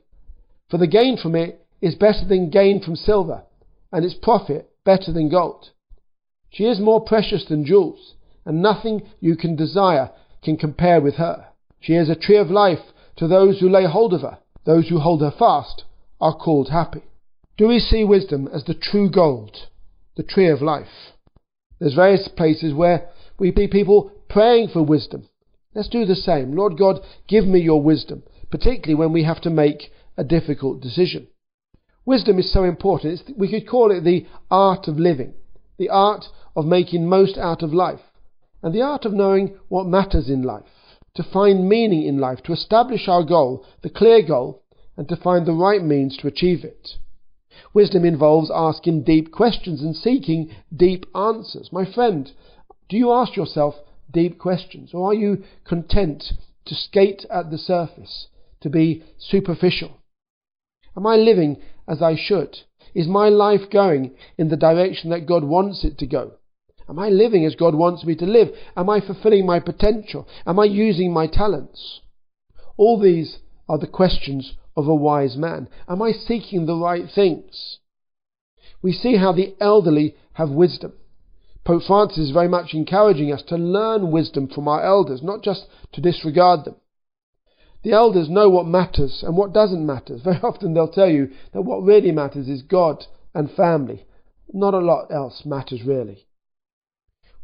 For 0.70 0.78
the 0.78 0.86
gain 0.86 1.16
from 1.16 1.34
it 1.34 1.64
is 1.80 1.94
better 1.94 2.25
than 2.26 2.50
gain 2.50 2.82
from 2.82 2.96
silver, 2.96 3.44
and 3.92 4.04
its 4.04 4.14
profit 4.14 4.69
better 4.84 5.12
than 5.12 5.28
gold. 5.28 5.70
She 6.50 6.64
is 6.64 6.80
more 6.80 7.00
precious 7.00 7.44
than 7.44 7.64
jewels, 7.64 8.14
and 8.44 8.60
nothing 8.60 9.02
you 9.20 9.36
can 9.36 9.54
desire 9.56 10.10
can 10.42 10.56
compare 10.56 11.00
with 11.00 11.14
her. 11.14 11.48
She 11.80 11.94
is 11.94 12.08
a 12.08 12.14
tree 12.14 12.36
of 12.36 12.50
life 12.50 12.92
to 13.16 13.28
those 13.28 13.60
who 13.60 13.69
lay 13.69 13.86
hold 13.86 14.12
of 14.14 14.22
her. 14.22 14.38
Those 14.64 14.88
who 14.88 14.98
hold 14.98 15.20
her 15.20 15.30
fast 15.36 15.84
are 16.20 16.36
called 16.36 16.70
happy. 16.70 17.02
Do 17.56 17.69
we 17.69 17.78
see 17.78 18.04
wisdom 18.04 18.48
as 18.52 18.64
the 18.64 18.75
true 18.75 19.11
gold, 19.11 19.56
the 20.16 20.23
tree 20.23 20.49
of 20.49 20.62
life? 20.62 21.12
There's 21.78 21.94
various 21.94 22.28
places 22.28 22.75
where 22.75 23.08
we 23.38 23.54
see 23.54 23.68
people 23.68 24.12
praying 24.28 24.68
for 24.68 24.82
wisdom, 24.82 25.28
Let's 25.78 25.88
do 25.88 26.04
the 26.04 26.16
same. 26.16 26.56
Lord 26.56 26.76
God, 26.76 27.00
give 27.28 27.47
me 27.47 27.61
your 27.61 27.80
wisdom, 27.80 28.25
particularly 28.50 28.94
when 28.94 29.12
we 29.12 29.23
have 29.25 29.40
to 29.42 29.50
make 29.50 29.92
a 30.16 30.25
difficult 30.25 30.80
decision. 30.80 31.28
Wisdom 32.04 32.38
is 32.38 32.52
so 32.52 32.64
important. 32.64 33.20
It's, 33.20 33.38
we 33.38 33.49
could 33.49 33.68
call 33.68 33.92
it 33.92 34.02
the 34.02 34.26
art 34.50 34.88
of 34.88 34.99
living, 34.99 35.35
the 35.78 35.90
art 35.90 36.25
of 36.56 36.64
making 36.64 37.06
most 37.06 37.38
out 37.38 37.62
of 37.62 37.73
life, 37.73 38.00
and 38.61 38.75
the 38.75 38.82
art 38.82 39.04
of 39.04 39.12
knowing 39.12 39.56
what 39.68 39.87
matters 39.87 40.28
in 40.28 40.42
life, 40.42 40.64
to 41.18 41.25
find 41.25 41.68
meaning 41.68 42.04
in 42.04 42.18
life, 42.18 42.40
to 42.44 42.52
establish 42.52 43.08
our 43.08 43.25
goal, 43.25 43.66
the 43.82 43.90
clear 43.90 44.22
goal, 44.22 44.62
and 44.96 45.08
to 45.08 45.16
find 45.16 45.44
the 45.44 45.52
right 45.52 45.82
means 45.82 46.16
to 46.16 46.28
achieve 46.28 46.62
it. 46.62 46.90
Wisdom 47.75 48.04
involves 48.04 48.52
asking 48.54 49.02
deep 49.02 49.32
questions 49.32 49.82
and 49.82 49.96
seeking 49.96 50.48
deep 50.72 51.04
answers. 51.16 51.70
My 51.72 51.84
friend, 51.84 52.30
do 52.88 52.96
you 52.96 53.10
ask 53.10 53.34
yourself, 53.34 53.75
deep 54.12 54.38
questions? 54.38 54.94
Or 54.94 55.10
are 55.10 55.14
you 55.14 55.42
content 55.64 56.34
to 56.66 56.76
skate 56.76 57.26
at 57.28 57.50
the 57.50 57.58
surface, 57.58 58.28
to 58.60 58.70
be 58.70 59.02
superficial? 59.18 59.98
Am 60.96 61.04
I 61.04 61.16
living 61.16 61.56
as 61.88 62.00
I 62.00 62.14
should? 62.14 62.58
Is 62.94 63.08
my 63.08 63.28
life 63.28 63.68
going 63.72 64.12
in 64.37 64.50
the 64.50 64.56
direction 64.56 65.10
that 65.10 65.26
God 65.26 65.42
wants 65.42 65.84
it 65.84 65.98
to 65.98 66.06
go? 66.06 66.34
Am 66.88 66.99
I 66.99 67.09
living 67.09 67.45
as 67.45 67.54
God 67.54 67.75
wants 67.75 68.04
me 68.04 68.14
to 68.16 68.25
live? 68.26 68.49
Am 68.76 68.88
I 68.88 69.00
fulfilling 69.00 69.45
my 69.45 69.61
potential? 69.61 70.26
Am 70.47 70.59
I 70.59 70.64
using 70.64 71.12
my 71.12 71.26
talents? 71.26 72.00
All 72.76 72.99
these 72.99 73.38
are 73.68 73.78
the 73.78 73.87
questions 73.87 74.54
of 74.76 74.88
a 74.88 74.95
wise 74.95 75.37
man. 75.37 75.68
Am 75.88 76.00
I 76.00 76.12
seeking 76.12 76.64
the 76.64 76.76
right 76.76 77.04
things? 77.14 77.78
We 78.80 78.92
see 78.92 79.16
how 79.16 79.33
the 79.33 79.54
elderly 79.61 80.14
have 80.35 80.50
wisdom. 80.50 80.92
Pope 81.64 81.83
Francis 81.83 82.28
is 82.28 82.30
very 82.30 82.49
much 82.49 82.73
encouraging 82.73 83.33
us 83.33 83.42
to 83.49 83.57
learn 83.57 84.11
wisdom 84.11 84.47
from 84.49 84.68
our 84.68 84.83
elders, 84.83 85.23
not 85.23 85.42
just 85.42 85.66
to 85.92 86.00
disregard 86.00 86.64
them. 86.64 86.76
The 87.83 87.92
elders 87.92 88.30
know 88.30 88.49
what 88.49 88.66
matters 88.66 89.23
and 89.23 89.37
what 89.37 89.52
doesn't 89.52 89.85
matter. 89.85 90.16
Very 90.25 90.38
often 90.38 90.73
they'll 90.73 90.88
tell 90.88 91.11
you 91.11 91.30
that 91.52 91.62
what 91.62 91.83
really 91.83 92.12
matters 92.12 92.49
is 92.49 92.62
God 92.62 93.04
and 93.35 93.50
family. 93.50 94.07
Not 94.52 94.75
a 94.75 94.78
lot 94.78 95.12
else 95.12 95.42
matters 95.45 95.83
really. 95.85 96.27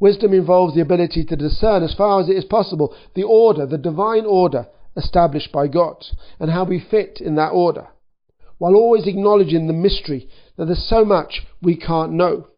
Wisdom 0.04 0.34
involves 0.34 0.74
the 0.74 0.82
ability 0.82 1.24
to 1.24 1.34
discern, 1.34 1.82
as 1.82 1.94
far 1.94 2.20
as 2.20 2.28
it 2.28 2.36
is 2.36 2.44
possible, 2.44 2.94
the 3.14 3.22
order, 3.22 3.64
the 3.64 3.78
divine 3.78 4.26
order 4.26 4.66
established 4.98 5.50
by 5.50 5.66
God, 5.66 6.04
and 6.38 6.50
how 6.50 6.62
we 6.62 6.78
fit 6.78 7.22
in 7.22 7.36
that 7.36 7.52
order. 7.52 7.88
while 8.58 8.74
always 8.74 9.06
acknowledging 9.06 9.66
the 9.66 9.72
mystery 9.72 10.28
that 10.56 10.66
there's 10.66 10.86
so 10.86 11.06
much 11.06 11.46
we 11.62 11.74
can't 11.74 12.12
know. 12.12 12.48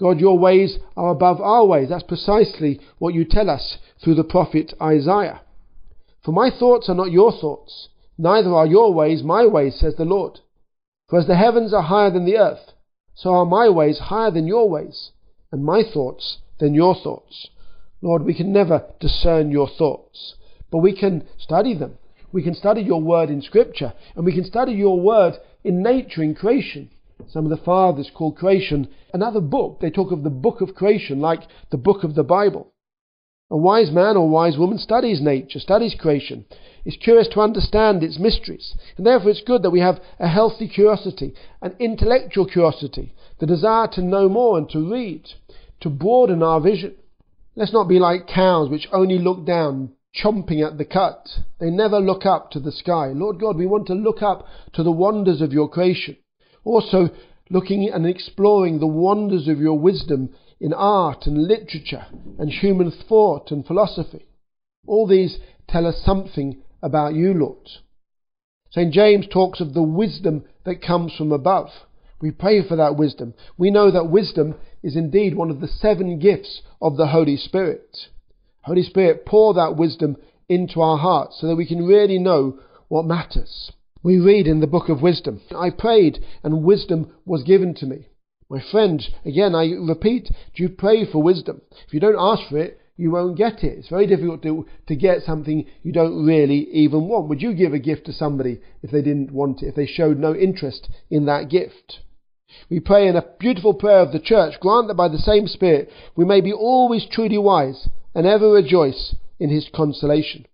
God, 0.00 0.18
your 0.18 0.38
ways 0.38 0.78
are 0.96 1.10
above 1.10 1.42
our 1.42 1.66
ways. 1.66 1.90
That's 1.90 2.02
precisely 2.02 2.80
what 2.96 3.12
you 3.12 3.26
tell 3.26 3.50
us 3.50 3.76
through 4.02 4.14
the 4.14 4.24
prophet 4.24 4.72
Isaiah. 4.80 5.42
For 6.24 6.32
my 6.32 6.48
thoughts 6.48 6.88
are 6.88 6.94
not 6.94 7.12
your 7.12 7.32
thoughts, 7.32 7.90
neither 8.16 8.54
are 8.54 8.66
your 8.66 8.94
ways 8.94 9.22
my 9.22 9.44
ways, 9.44 9.78
says 9.78 9.96
the 9.96 10.06
Lord. 10.06 10.40
For 11.10 11.18
as 11.18 11.26
the 11.26 11.36
heavens 11.36 11.74
are 11.74 11.82
higher 11.82 12.10
than 12.10 12.24
the 12.24 12.38
earth, 12.38 12.72
so 13.14 13.34
are 13.34 13.44
my 13.44 13.68
ways 13.68 13.98
higher 13.98 14.30
than 14.30 14.46
your 14.46 14.70
ways, 14.70 15.10
and 15.52 15.62
my 15.62 15.82
thoughts 15.82 16.38
than 16.58 16.74
your 16.74 16.94
thoughts. 16.94 17.48
Lord, 18.02 18.22
we 18.24 18.34
can 18.34 18.52
never 18.52 18.84
discern 19.00 19.50
your 19.50 19.68
thoughts, 19.68 20.34
but 20.70 20.78
we 20.78 20.92
can 20.92 21.26
study 21.38 21.74
them. 21.74 21.98
We 22.32 22.42
can 22.42 22.54
study 22.54 22.82
your 22.82 23.00
word 23.00 23.30
in 23.30 23.40
Scripture, 23.42 23.94
and 24.14 24.24
we 24.24 24.34
can 24.34 24.44
study 24.44 24.72
your 24.72 25.00
word 25.00 25.34
in 25.64 25.82
nature, 25.82 26.22
in 26.22 26.34
creation. 26.34 26.90
Some 27.28 27.44
of 27.44 27.50
the 27.50 27.64
fathers 27.64 28.10
call 28.14 28.32
creation 28.32 28.88
another 29.14 29.40
book. 29.40 29.80
They 29.80 29.90
talk 29.90 30.12
of 30.12 30.22
the 30.22 30.30
book 30.30 30.60
of 30.60 30.74
creation 30.74 31.20
like 31.20 31.42
the 31.70 31.78
book 31.78 32.04
of 32.04 32.14
the 32.14 32.24
Bible. 32.24 32.72
A 33.48 33.56
wise 33.56 33.92
man 33.92 34.16
or 34.16 34.28
wise 34.28 34.58
woman 34.58 34.76
studies 34.76 35.20
nature, 35.20 35.60
studies 35.60 35.94
creation, 35.94 36.44
is 36.84 36.96
curious 36.96 37.28
to 37.28 37.40
understand 37.40 38.02
its 38.02 38.18
mysteries, 38.18 38.74
and 38.96 39.06
therefore 39.06 39.30
it's 39.30 39.40
good 39.40 39.62
that 39.62 39.70
we 39.70 39.80
have 39.80 40.00
a 40.18 40.28
healthy 40.28 40.66
curiosity, 40.66 41.32
an 41.62 41.74
intellectual 41.78 42.44
curiosity, 42.44 43.14
the 43.38 43.46
desire 43.46 43.86
to 43.92 44.02
know 44.02 44.28
more 44.28 44.58
and 44.58 44.68
to 44.70 44.92
read, 44.92 45.28
to 45.80 45.90
broaden 45.90 46.42
our 46.42 46.60
vision. 46.60 46.94
Let's 47.54 47.72
not 47.72 47.88
be 47.88 47.98
like 47.98 48.26
cows 48.26 48.68
which 48.68 48.88
only 48.92 49.18
look 49.18 49.46
down, 49.46 49.92
chomping 50.14 50.66
at 50.66 50.78
the 50.78 50.84
cut. 50.84 51.28
They 51.58 51.70
never 51.70 52.00
look 52.00 52.26
up 52.26 52.50
to 52.52 52.60
the 52.60 52.72
sky. 52.72 53.08
Lord 53.14 53.40
God, 53.40 53.56
we 53.56 53.66
want 53.66 53.86
to 53.88 53.94
look 53.94 54.22
up 54.22 54.46
to 54.74 54.82
the 54.82 54.92
wonders 54.92 55.40
of 55.40 55.52
your 55.52 55.68
creation. 55.68 56.16
Also, 56.64 57.10
looking 57.48 57.88
and 57.88 58.06
exploring 58.06 58.80
the 58.80 58.86
wonders 58.86 59.48
of 59.48 59.58
your 59.58 59.78
wisdom 59.78 60.30
in 60.60 60.72
art 60.72 61.26
and 61.26 61.46
literature 61.46 62.06
and 62.38 62.50
human 62.50 62.90
thought 62.90 63.50
and 63.50 63.66
philosophy. 63.66 64.26
All 64.86 65.06
these 65.06 65.38
tell 65.68 65.86
us 65.86 66.02
something 66.04 66.62
about 66.82 67.14
you, 67.14 67.34
Lord. 67.34 67.68
St. 68.70 68.92
James 68.92 69.26
talks 69.30 69.60
of 69.60 69.74
the 69.74 69.82
wisdom 69.82 70.44
that 70.64 70.82
comes 70.82 71.14
from 71.16 71.32
above. 71.32 71.70
We 72.20 72.30
pray 72.30 72.66
for 72.66 72.76
that 72.76 72.96
wisdom. 72.96 73.34
We 73.58 73.70
know 73.70 73.90
that 73.90 74.10
wisdom 74.10 74.54
is 74.82 74.96
indeed 74.96 75.34
one 75.34 75.50
of 75.50 75.60
the 75.60 75.68
seven 75.68 76.18
gifts 76.18 76.62
of 76.80 76.96
the 76.96 77.08
Holy 77.08 77.36
Spirit. 77.36 78.08
Holy 78.62 78.82
Spirit, 78.82 79.26
pour 79.26 79.52
that 79.54 79.76
wisdom 79.76 80.16
into 80.48 80.80
our 80.80 80.96
hearts 80.96 81.38
so 81.40 81.46
that 81.46 81.56
we 81.56 81.66
can 81.66 81.84
really 81.84 82.18
know 82.18 82.58
what 82.88 83.04
matters. 83.04 83.72
We 84.02 84.18
read 84.18 84.46
in 84.46 84.60
the 84.60 84.66
book 84.66 84.88
of 84.88 85.02
wisdom, 85.02 85.40
I 85.54 85.70
prayed 85.70 86.24
and 86.42 86.64
wisdom 86.64 87.12
was 87.24 87.42
given 87.42 87.74
to 87.74 87.86
me. 87.86 88.08
My 88.48 88.60
friends, 88.70 89.10
again, 89.24 89.54
I 89.54 89.72
repeat, 89.72 90.30
do 90.54 90.62
you 90.62 90.68
pray 90.68 91.04
for 91.04 91.22
wisdom? 91.22 91.62
If 91.86 91.92
you 91.92 92.00
don't 92.00 92.16
ask 92.18 92.48
for 92.48 92.58
it, 92.58 92.80
you 92.96 93.10
won't 93.10 93.36
get 93.36 93.62
it. 93.62 93.78
It's 93.78 93.88
very 93.88 94.06
difficult 94.06 94.42
to, 94.42 94.66
to 94.86 94.96
get 94.96 95.22
something 95.22 95.66
you 95.82 95.92
don't 95.92 96.24
really 96.24 96.68
even 96.70 97.08
want. 97.08 97.28
Would 97.28 97.42
you 97.42 97.52
give 97.52 97.74
a 97.74 97.78
gift 97.78 98.06
to 98.06 98.12
somebody 98.12 98.60
if 98.82 98.90
they 98.90 99.02
didn't 99.02 99.32
want 99.32 99.62
it, 99.62 99.66
if 99.66 99.74
they 99.74 99.86
showed 99.86 100.18
no 100.18 100.34
interest 100.34 100.88
in 101.10 101.26
that 101.26 101.50
gift? 101.50 102.00
We 102.68 102.80
pray 102.80 103.06
in 103.08 103.16
a 103.16 103.24
beautiful 103.38 103.74
prayer 103.74 104.00
of 104.00 104.12
the 104.12 104.18
church, 104.18 104.54
grant 104.60 104.88
that 104.88 104.94
by 104.94 105.08
the 105.08 105.18
same 105.18 105.46
Spirit 105.46 105.90
we 106.14 106.24
may 106.24 106.40
be 106.40 106.52
always 106.52 107.06
truly 107.10 107.38
wise 107.38 107.88
and 108.14 108.26
ever 108.26 108.50
rejoice 108.50 109.14
in 109.38 109.50
His 109.50 109.68
consolation. 109.74 110.46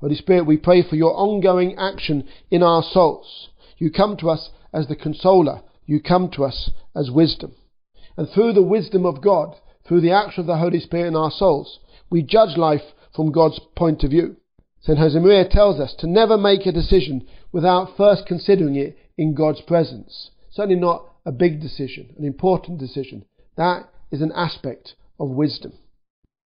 Holy 0.00 0.16
Spirit, 0.16 0.46
we 0.46 0.56
pray 0.56 0.82
for 0.82 0.96
your 0.96 1.14
ongoing 1.14 1.76
action 1.76 2.26
in 2.50 2.62
our 2.62 2.82
souls. 2.82 3.50
You 3.76 3.90
come 3.90 4.16
to 4.18 4.30
us 4.30 4.50
as 4.72 4.88
the 4.88 4.96
consoler. 4.96 5.62
You 5.86 6.00
come 6.00 6.30
to 6.30 6.44
us 6.44 6.70
as 6.96 7.10
wisdom. 7.10 7.52
And 8.16 8.28
through 8.28 8.54
the 8.54 8.62
wisdom 8.62 9.04
of 9.04 9.22
God, 9.22 9.56
through 9.86 10.00
the 10.00 10.12
action 10.12 10.40
of 10.40 10.46
the 10.46 10.58
Holy 10.58 10.80
Spirit 10.80 11.08
in 11.08 11.16
our 11.16 11.30
souls, 11.30 11.80
we 12.10 12.22
judge 12.22 12.56
life 12.56 12.94
from 13.14 13.32
God's 13.32 13.60
point 13.76 14.04
of 14.04 14.10
view. 14.10 14.36
St. 14.80 14.98
Josemaria 14.98 15.50
tells 15.50 15.78
us 15.78 15.94
to 15.98 16.06
never 16.06 16.38
make 16.38 16.64
a 16.64 16.72
decision 16.72 17.26
without 17.52 17.96
first 17.96 18.24
considering 18.26 18.76
it 18.76 18.96
in 19.18 19.34
God's 19.34 19.60
presence. 19.60 20.30
Certainly 20.50 20.80
not 20.80 21.09
a 21.24 21.32
big 21.32 21.60
decision, 21.60 22.14
an 22.18 22.24
important 22.24 22.78
decision. 22.78 23.24
That 23.56 23.88
is 24.10 24.22
an 24.22 24.32
aspect 24.34 24.94
of 25.18 25.30
wisdom. 25.30 25.72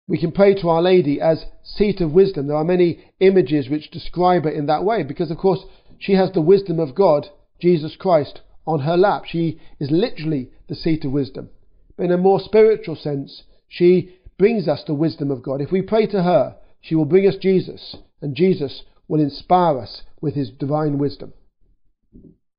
We 0.09 0.19
can 0.19 0.33
pray 0.33 0.55
to 0.55 0.69
Our 0.69 0.83
Lady 0.83 1.21
as 1.21 1.47
seat 1.63 2.01
of 2.01 2.13
wisdom. 2.13 2.47
There 2.47 2.57
are 2.57 2.65
many 2.65 3.05
images 3.21 3.69
which 3.69 3.91
describe 3.91 4.45
her 4.45 4.51
in 4.51 4.67
that 4.67 4.85
way 4.85 5.03
because, 5.03 5.31
of 5.31 5.39
course, 5.39 5.61
she 5.99 6.15
has 6.15 6.33
the 6.33 6.41
wisdom 6.41 6.81
of 6.81 6.95
God, 6.95 7.29
Jesus 7.61 7.97
Christ, 7.97 8.41
on 8.67 8.81
her 8.81 8.97
lap. 8.97 9.25
She 9.27 9.61
is 9.79 9.91
literally 9.91 10.51
the 10.69 10.75
seat 10.75 11.05
of 11.05 11.13
wisdom. 11.13 11.51
But 11.97 12.05
in 12.05 12.13
a 12.13 12.19
more 12.19 12.41
spiritual 12.41 12.97
sense, 12.97 13.45
she 13.69 14.17
brings 14.39 14.67
us 14.67 14.83
the 14.87 14.95
wisdom 14.95 15.31
of 15.31 15.43
God. 15.43 15.61
If 15.61 15.71
we 15.71 15.83
pray 15.83 16.07
to 16.07 16.23
her, 16.23 16.57
she 16.81 16.95
will 16.95 17.05
bring 17.05 17.29
us 17.29 17.37
Jesus, 17.37 17.97
and 18.21 18.35
Jesus 18.35 18.83
will 19.07 19.21
inspire 19.21 19.79
us 19.79 20.03
with 20.21 20.35
his 20.35 20.51
divine 20.51 20.99
wisdom. 20.99 21.33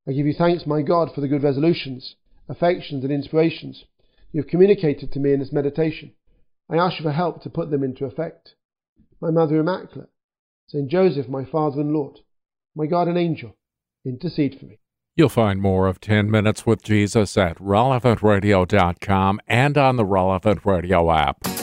I 0.07 0.11
give 0.11 0.25
you 0.25 0.33
thanks, 0.33 0.65
my 0.65 0.81
God, 0.81 1.09
for 1.13 1.21
the 1.21 1.27
good 1.27 1.43
resolutions, 1.43 2.15
affections, 2.49 3.03
and 3.03 3.13
inspirations 3.13 3.85
you 4.33 4.41
have 4.41 4.49
communicated 4.49 5.11
to 5.11 5.19
me 5.19 5.31
in 5.31 5.39
this 5.39 5.53
meditation. 5.53 6.11
I 6.69 6.77
ask 6.77 6.99
you 6.99 7.03
for 7.03 7.11
help 7.11 7.43
to 7.43 7.49
put 7.49 7.69
them 7.69 7.83
into 7.83 8.05
effect. 8.05 8.55
My 9.21 9.29
Mother 9.29 9.59
Immaculate, 9.59 10.09
Saint 10.67 10.89
Joseph, 10.89 11.29
my 11.29 11.45
Father 11.45 11.81
and 11.81 11.93
Lord, 11.93 12.19
my 12.75 12.87
guardian 12.87 13.15
angel, 13.15 13.55
intercede 14.03 14.57
for 14.59 14.65
me. 14.65 14.79
You'll 15.15 15.29
find 15.29 15.61
more 15.61 15.87
of 15.87 16.01
10 16.01 16.31
Minutes 16.31 16.65
with 16.65 16.81
Jesus 16.81 17.37
at 17.37 17.57
relevantradio.com 17.59 19.39
and 19.47 19.77
on 19.77 19.95
the 19.95 20.05
Relevant 20.05 20.65
Radio 20.65 21.11
app. 21.11 21.62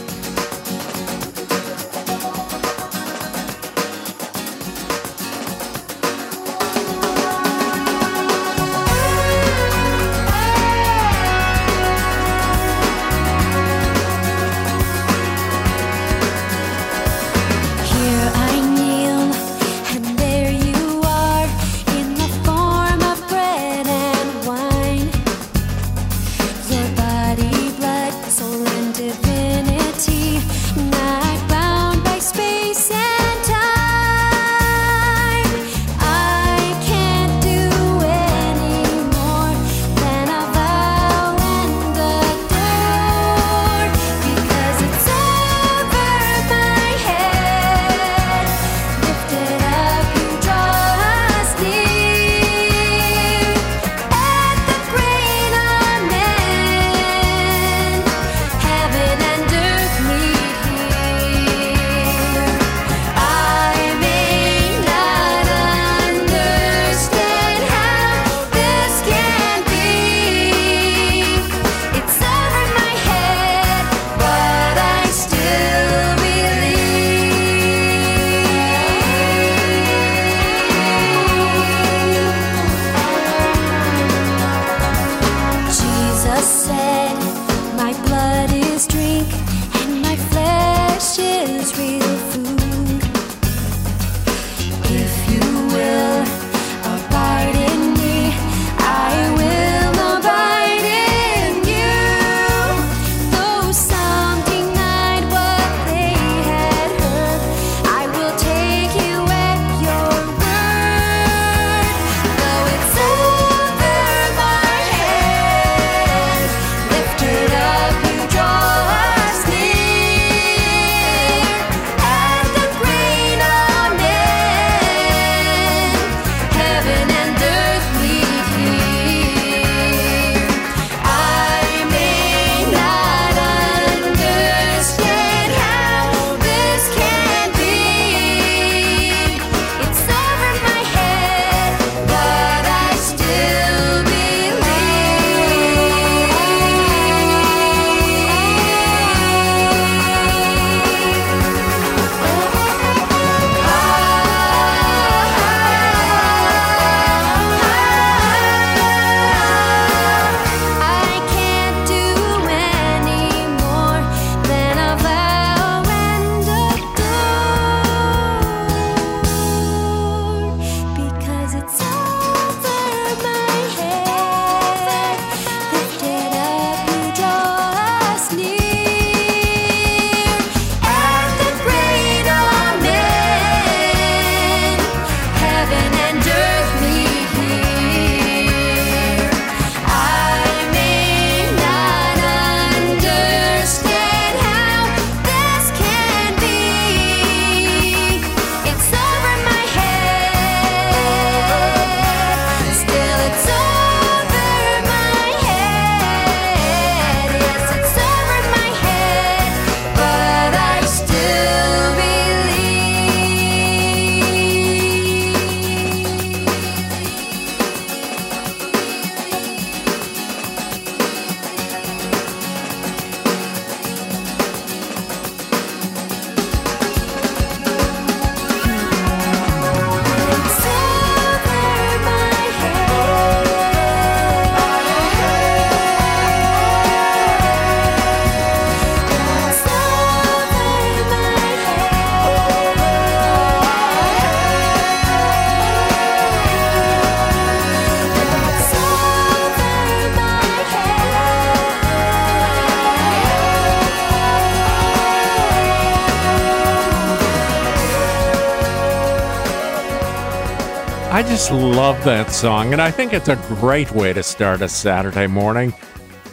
Just 261.41 261.53
love 261.53 262.05
that 262.05 262.31
song, 262.31 262.75
and 262.75 262.83
I 262.83 262.91
think 262.91 263.15
it's 263.15 263.31
a 263.31 263.37
great 263.37 263.91
way 263.93 264.13
to 264.13 264.23
start 264.23 264.61
a 264.61 264.69
Saturday 264.69 265.27
morning. 265.27 265.73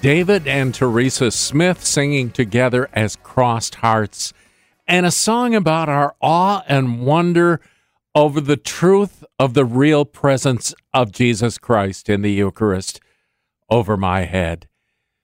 David 0.01 0.45
and 0.49 0.75
Teresa 0.75 1.31
Smith 1.31 1.81
singing 1.81 2.29
together 2.29 2.89
as 2.91 3.15
Crossed 3.15 3.75
Hearts, 3.75 4.33
and 4.85 5.05
a 5.05 5.11
song 5.11 5.55
about 5.55 5.87
our 5.87 6.13
awe 6.19 6.61
and 6.67 7.05
wonder 7.05 7.61
over 8.13 8.41
the 8.41 8.57
truth 8.57 9.23
of 9.39 9.53
the 9.53 9.63
real 9.63 10.03
presence 10.03 10.75
of 10.93 11.13
Jesus 11.13 11.57
Christ 11.57 12.09
in 12.09 12.21
the 12.21 12.33
Eucharist 12.33 12.99
over 13.69 13.95
my 13.95 14.25
head. 14.25 14.67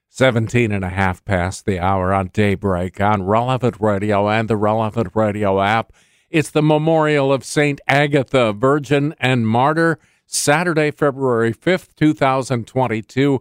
17 0.08 0.72
and 0.72 0.82
a 0.82 0.88
half 0.88 1.22
past 1.26 1.66
the 1.66 1.78
hour 1.78 2.14
on 2.14 2.28
daybreak 2.28 3.02
on 3.02 3.24
Relevant 3.24 3.78
Radio 3.78 4.30
and 4.30 4.48
the 4.48 4.56
Relevant 4.56 5.08
Radio 5.14 5.60
app. 5.60 5.92
It's 6.30 6.50
the 6.50 6.62
memorial 6.62 7.32
of 7.32 7.44
St. 7.44 7.80
Agatha, 7.86 8.52
Virgin 8.52 9.14
and 9.20 9.46
Martyr, 9.46 9.98
Saturday, 10.26 10.90
February 10.90 11.52
5th, 11.52 11.94
2022. 11.94 13.40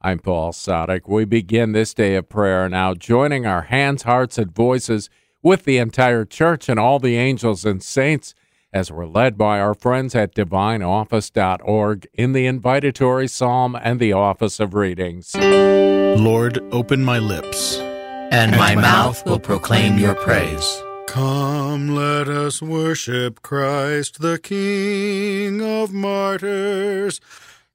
I'm 0.00 0.18
Paul 0.20 0.52
Sadek. 0.52 1.02
We 1.06 1.24
begin 1.24 1.72
this 1.72 1.92
day 1.92 2.14
of 2.14 2.28
prayer 2.28 2.68
now, 2.68 2.94
joining 2.94 3.46
our 3.46 3.62
hands, 3.62 4.04
hearts, 4.04 4.38
and 4.38 4.54
voices 4.54 5.10
with 5.42 5.64
the 5.64 5.78
entire 5.78 6.24
church 6.24 6.68
and 6.68 6.78
all 6.78 6.98
the 6.98 7.16
angels 7.16 7.64
and 7.64 7.82
saints 7.82 8.34
as 8.72 8.90
we're 8.90 9.06
led 9.06 9.36
by 9.36 9.58
our 9.58 9.74
friends 9.74 10.14
at 10.14 10.34
divineoffice.org 10.34 12.06
in 12.14 12.32
the 12.32 12.46
invitatory 12.46 13.28
psalm 13.28 13.76
and 13.82 13.98
the 13.98 14.12
office 14.12 14.60
of 14.60 14.74
readings. 14.74 15.34
Lord, 15.34 16.58
open 16.72 17.04
my 17.04 17.18
lips, 17.18 17.78
and 18.30 18.52
my 18.52 18.74
mouth 18.76 19.26
will 19.26 19.40
proclaim 19.40 19.98
your 19.98 20.14
praise. 20.14 20.82
Come, 21.10 21.88
let 21.88 22.28
us 22.28 22.62
worship 22.62 23.42
Christ, 23.42 24.20
the 24.20 24.38
King 24.38 25.60
of 25.60 25.92
martyrs. 25.92 27.20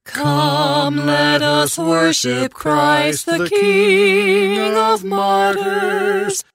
Come, 0.05 1.05
let 1.05 1.41
us 1.41 1.77
worship 1.77 2.53
Christ, 2.53 3.25
the 3.25 3.49
King 3.49 4.77
of 4.77 5.03
martyrs. 5.03 6.45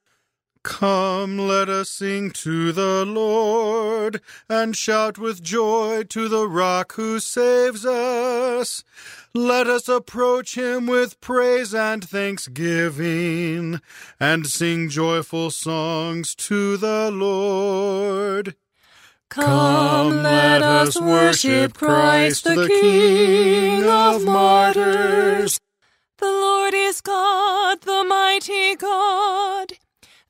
Come, 0.63 1.39
let 1.39 1.69
us 1.69 1.89
sing 1.89 2.29
to 2.31 2.71
the 2.71 3.03
Lord, 3.03 4.21
and 4.47 4.75
shout 4.75 5.17
with 5.17 5.41
joy 5.41 6.03
to 6.09 6.27
the 6.27 6.47
rock 6.47 6.93
who 6.93 7.19
saves 7.19 7.83
us. 7.85 8.83
Let 9.33 9.65
us 9.67 9.89
approach 9.89 10.55
him 10.55 10.85
with 10.85 11.19
praise 11.19 11.73
and 11.73 12.03
thanksgiving, 12.03 13.81
and 14.19 14.45
sing 14.45 14.89
joyful 14.89 15.49
songs 15.49 16.35
to 16.35 16.77
the 16.77 17.09
Lord. 17.11 18.55
Come, 19.29 20.21
let 20.21 20.61
us 20.61 20.99
worship 20.99 21.73
Christ, 21.73 22.43
the 22.43 22.67
King 22.67 23.85
of 23.85 24.25
martyrs. 24.25 25.59
The 26.17 26.25
Lord 26.25 26.73
is 26.75 27.01
God, 27.01 27.81
the 27.81 28.03
mighty 28.03 28.75
God, 28.75 29.71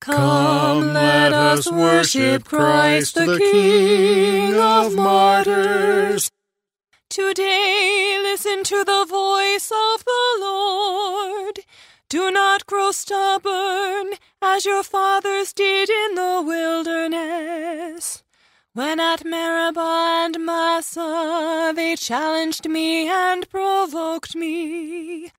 Come, 0.00 0.94
let 0.94 1.34
us 1.34 1.70
worship 1.70 2.44
Christ, 2.44 3.16
the 3.16 3.36
King 3.38 4.54
of 4.54 4.94
martyrs. 4.94 6.30
Today 7.10 8.18
listen 8.22 8.64
to 8.64 8.82
the 8.82 9.04
voice 9.06 9.70
of 9.70 10.04
the 10.04 10.38
Lord. 10.40 11.58
Do 12.08 12.30
not 12.30 12.64
grow 12.64 12.92
stubborn 12.92 14.14
as 14.40 14.64
your 14.64 14.82
fathers 14.82 15.52
did 15.52 15.90
in 15.90 16.14
the 16.14 16.42
wilderness. 16.46 18.22
When 18.72 19.00
at 19.00 19.24
Meribah 19.24 20.24
and 20.24 20.46
Massah 20.46 21.74
they 21.76 21.94
challenged 21.96 22.66
me 22.66 23.06
and 23.06 23.46
provoked 23.50 24.34
me, 24.34 25.30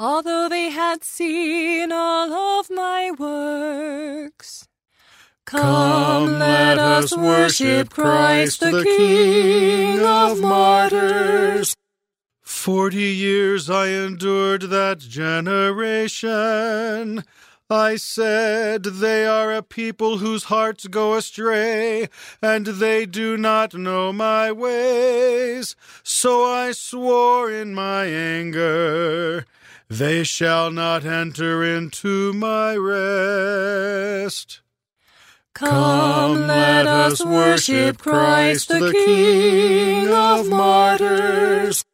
although 0.00 0.48
they 0.48 0.70
had 0.70 1.04
seen 1.04 1.92
all 1.92 2.32
of 2.58 2.70
my 2.70 3.10
works. 3.10 4.66
Come, 5.44 6.38
let 6.38 6.78
us 6.78 7.14
worship 7.14 7.90
Christ, 7.90 8.60
the 8.60 8.82
King 8.82 10.00
of 10.00 10.40
martyrs. 10.40 11.76
Forty 12.40 13.12
years 13.12 13.68
I 13.68 13.88
endured 13.88 14.62
that 14.62 15.00
generation. 15.00 16.44
I 17.68 17.96
said, 17.96 18.82
They 18.82 19.26
are 19.26 19.52
a 19.52 19.62
people 19.62 20.18
whose 20.18 20.44
hearts 20.44 20.86
go 20.88 21.14
astray, 21.14 22.08
and 22.42 22.66
they 22.66 23.06
do 23.06 23.36
not 23.36 23.74
know 23.74 24.12
my 24.12 24.50
ways. 24.50 25.76
So 26.02 26.44
I 26.44 26.72
swore 26.72 27.50
in 27.50 27.72
my 27.74 28.06
anger, 28.06 29.44
They 29.90 30.22
shall 30.22 30.70
not 30.70 31.04
enter 31.04 31.64
into 31.64 32.32
my 32.32 32.76
rest. 32.76 34.60
Come, 35.52 36.46
let 36.46 36.86
us 36.86 37.24
worship 37.24 37.98
Christ, 37.98 38.68
the 38.68 38.92
King 38.92 40.06
of 40.06 40.48
martyrs. 40.48 41.84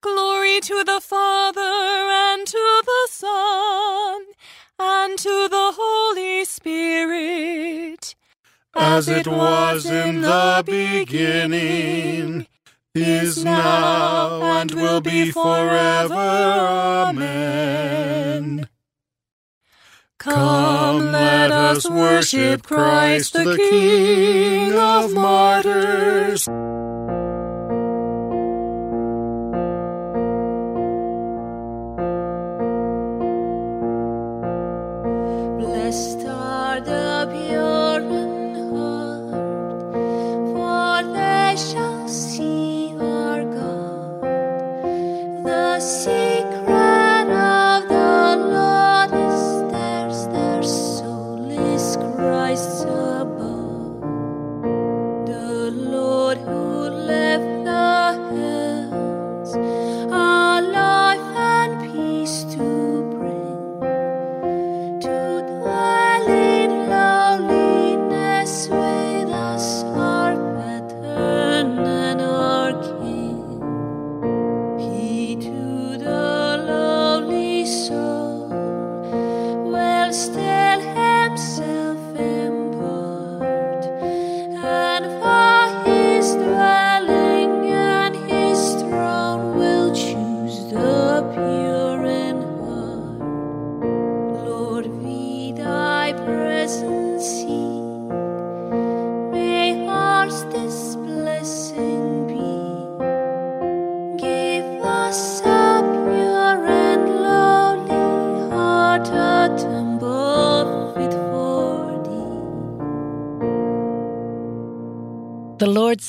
Glory 0.00 0.58
to 0.62 0.82
the 0.82 1.00
Father, 1.00 1.60
and 1.60 2.44
to 2.44 2.82
the 2.84 3.08
Son, 3.08 4.24
and 4.80 5.16
to 5.16 5.48
the 5.48 5.74
Holy 5.78 6.44
Spirit. 6.44 8.16
As 8.74 9.06
it 9.06 9.28
was 9.28 9.86
in 9.86 10.22
the 10.22 10.64
beginning, 10.66 12.48
is 13.02 13.44
now, 13.44 14.42
and 14.42 14.70
will 14.72 15.00
be 15.00 15.30
forever. 15.30 16.14
Amen. 17.08 18.68
Come, 20.18 21.12
let 21.12 21.52
us 21.52 21.88
worship 21.88 22.62
Christ, 22.62 23.32
the 23.34 23.56
King 23.56 24.74
of 24.74 25.14
martyrs. 25.14 26.48
And 84.98 85.22
for 85.22 85.37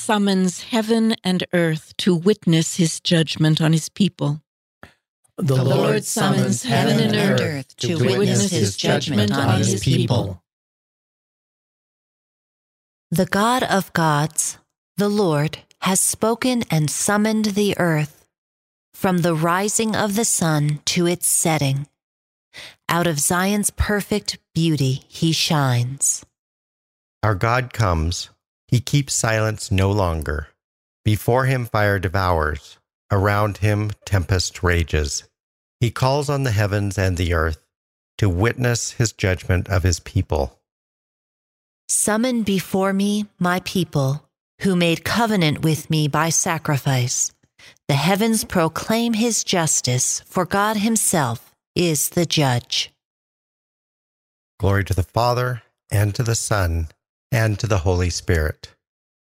summons 0.10 0.64
heaven 0.64 1.16
and 1.24 1.46
earth 1.54 1.96
to 1.96 2.16
witness 2.16 2.78
his 2.78 3.00
judgment 3.00 3.62
on 3.62 3.74
his 3.74 3.90
people. 3.90 4.42
The 5.38 5.64
Lord 5.64 6.04
summons 6.04 6.64
heaven 6.64 7.00
and 7.00 7.40
earth 7.40 7.76
to 7.78 7.96
witness 8.00 8.50
his 8.50 8.76
judgment 8.76 9.32
on 9.32 9.60
his 9.60 9.84
people. 9.84 10.42
The 13.12 13.28
God 13.28 13.62
of 13.62 13.94
gods, 13.94 14.58
the 14.98 15.10
Lord, 15.10 15.60
has 15.82 16.00
spoken 16.00 16.64
and 16.72 16.90
summoned 16.90 17.46
the 17.54 17.78
earth 17.78 18.26
from 18.96 19.20
the 19.20 19.36
rising 19.36 19.96
of 19.96 20.16
the 20.16 20.26
sun 20.26 20.80
to 20.86 21.06
its 21.06 21.28
setting. 21.28 21.86
Out 22.90 23.06
of 23.06 23.20
Zion's 23.20 23.70
perfect 23.70 24.40
beauty 24.56 25.04
he 25.08 25.34
shines. 25.34 26.26
Our 27.22 27.36
God 27.36 27.74
comes. 27.74 28.32
He 28.70 28.80
keeps 28.80 29.14
silence 29.16 29.72
no 29.72 29.92
longer. 29.92 30.50
Before 31.04 31.46
him 31.46 31.66
fire 31.66 31.98
devours. 31.98 32.78
Around 33.12 33.58
him 33.58 33.90
tempest 34.06 34.62
rages. 34.62 35.24
He 35.80 35.90
calls 35.90 36.30
on 36.30 36.44
the 36.44 36.52
heavens 36.52 36.98
and 36.98 37.18
the 37.18 37.34
earth 37.34 37.66
to 38.20 38.30
witness 38.30 38.92
his 38.92 39.12
judgment 39.12 39.68
of 39.70 39.82
his 39.82 40.00
people. 40.00 40.60
Summon 41.88 42.44
before 42.44 42.94
me 42.94 43.26
my 43.40 43.62
people, 43.62 44.30
who 44.62 44.76
made 44.76 45.04
covenant 45.04 45.64
with 45.64 45.90
me 45.90 46.08
by 46.08 46.30
sacrifice. 46.30 47.32
The 47.88 47.96
heavens 47.96 48.44
proclaim 48.44 49.14
his 49.14 49.44
justice, 49.44 50.22
for 50.28 50.46
God 50.46 50.78
himself 50.78 51.56
is 51.76 52.10
the 52.10 52.26
judge. 52.26 52.92
Glory 54.60 54.84
to 54.84 54.94
the 54.94 55.04
Father, 55.04 55.64
and 55.90 56.14
to 56.14 56.22
the 56.22 56.36
Son, 56.36 56.90
and 57.32 57.60
to 57.60 57.68
the 57.68 57.80
Holy 57.80 58.10
Spirit. 58.10 58.76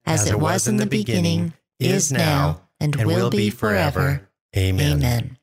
As, 0.05 0.27
it 0.29 0.39
was 0.39 0.69
in 0.69 0.77
the 0.77 0.87
beginning, 0.87 1.53
is 1.81 2.13
now, 2.13 2.61
and, 2.79 2.95
will 3.05 3.31
be 3.31 3.51
forever. 3.51 4.29
Amen. 4.57 4.99
Amen. 4.99 5.39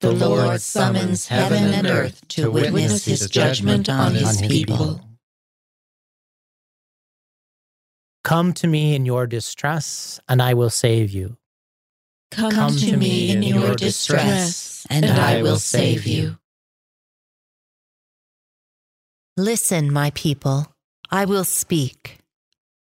The 0.00 0.12
Lord 0.12 0.62
summons 0.62 1.28
heaven 1.28 1.74
and 1.74 1.86
earth 1.86 2.26
to 2.28 2.50
witness 2.50 3.04
his 3.04 3.28
judgment 3.28 3.88
on 3.90 4.14
his 4.14 4.40
people. 4.40 5.02
Come 8.24 8.54
to 8.54 8.66
me 8.66 8.94
in 8.94 9.04
your 9.04 9.26
distress, 9.26 10.20
and 10.26 10.40
I 10.40 10.54
will 10.54 10.70
save 10.70 11.10
you. 11.10 11.36
Come 12.30 12.76
to 12.76 12.96
me 12.96 13.30
in 13.30 13.42
your 13.42 13.74
distress, 13.74 14.86
and 14.88 15.04
I 15.04 15.42
will 15.42 15.58
save 15.58 16.06
you. 16.06 16.39
Listen, 19.40 19.90
my 19.90 20.10
people, 20.10 20.66
I 21.10 21.24
will 21.24 21.44
speak. 21.44 22.18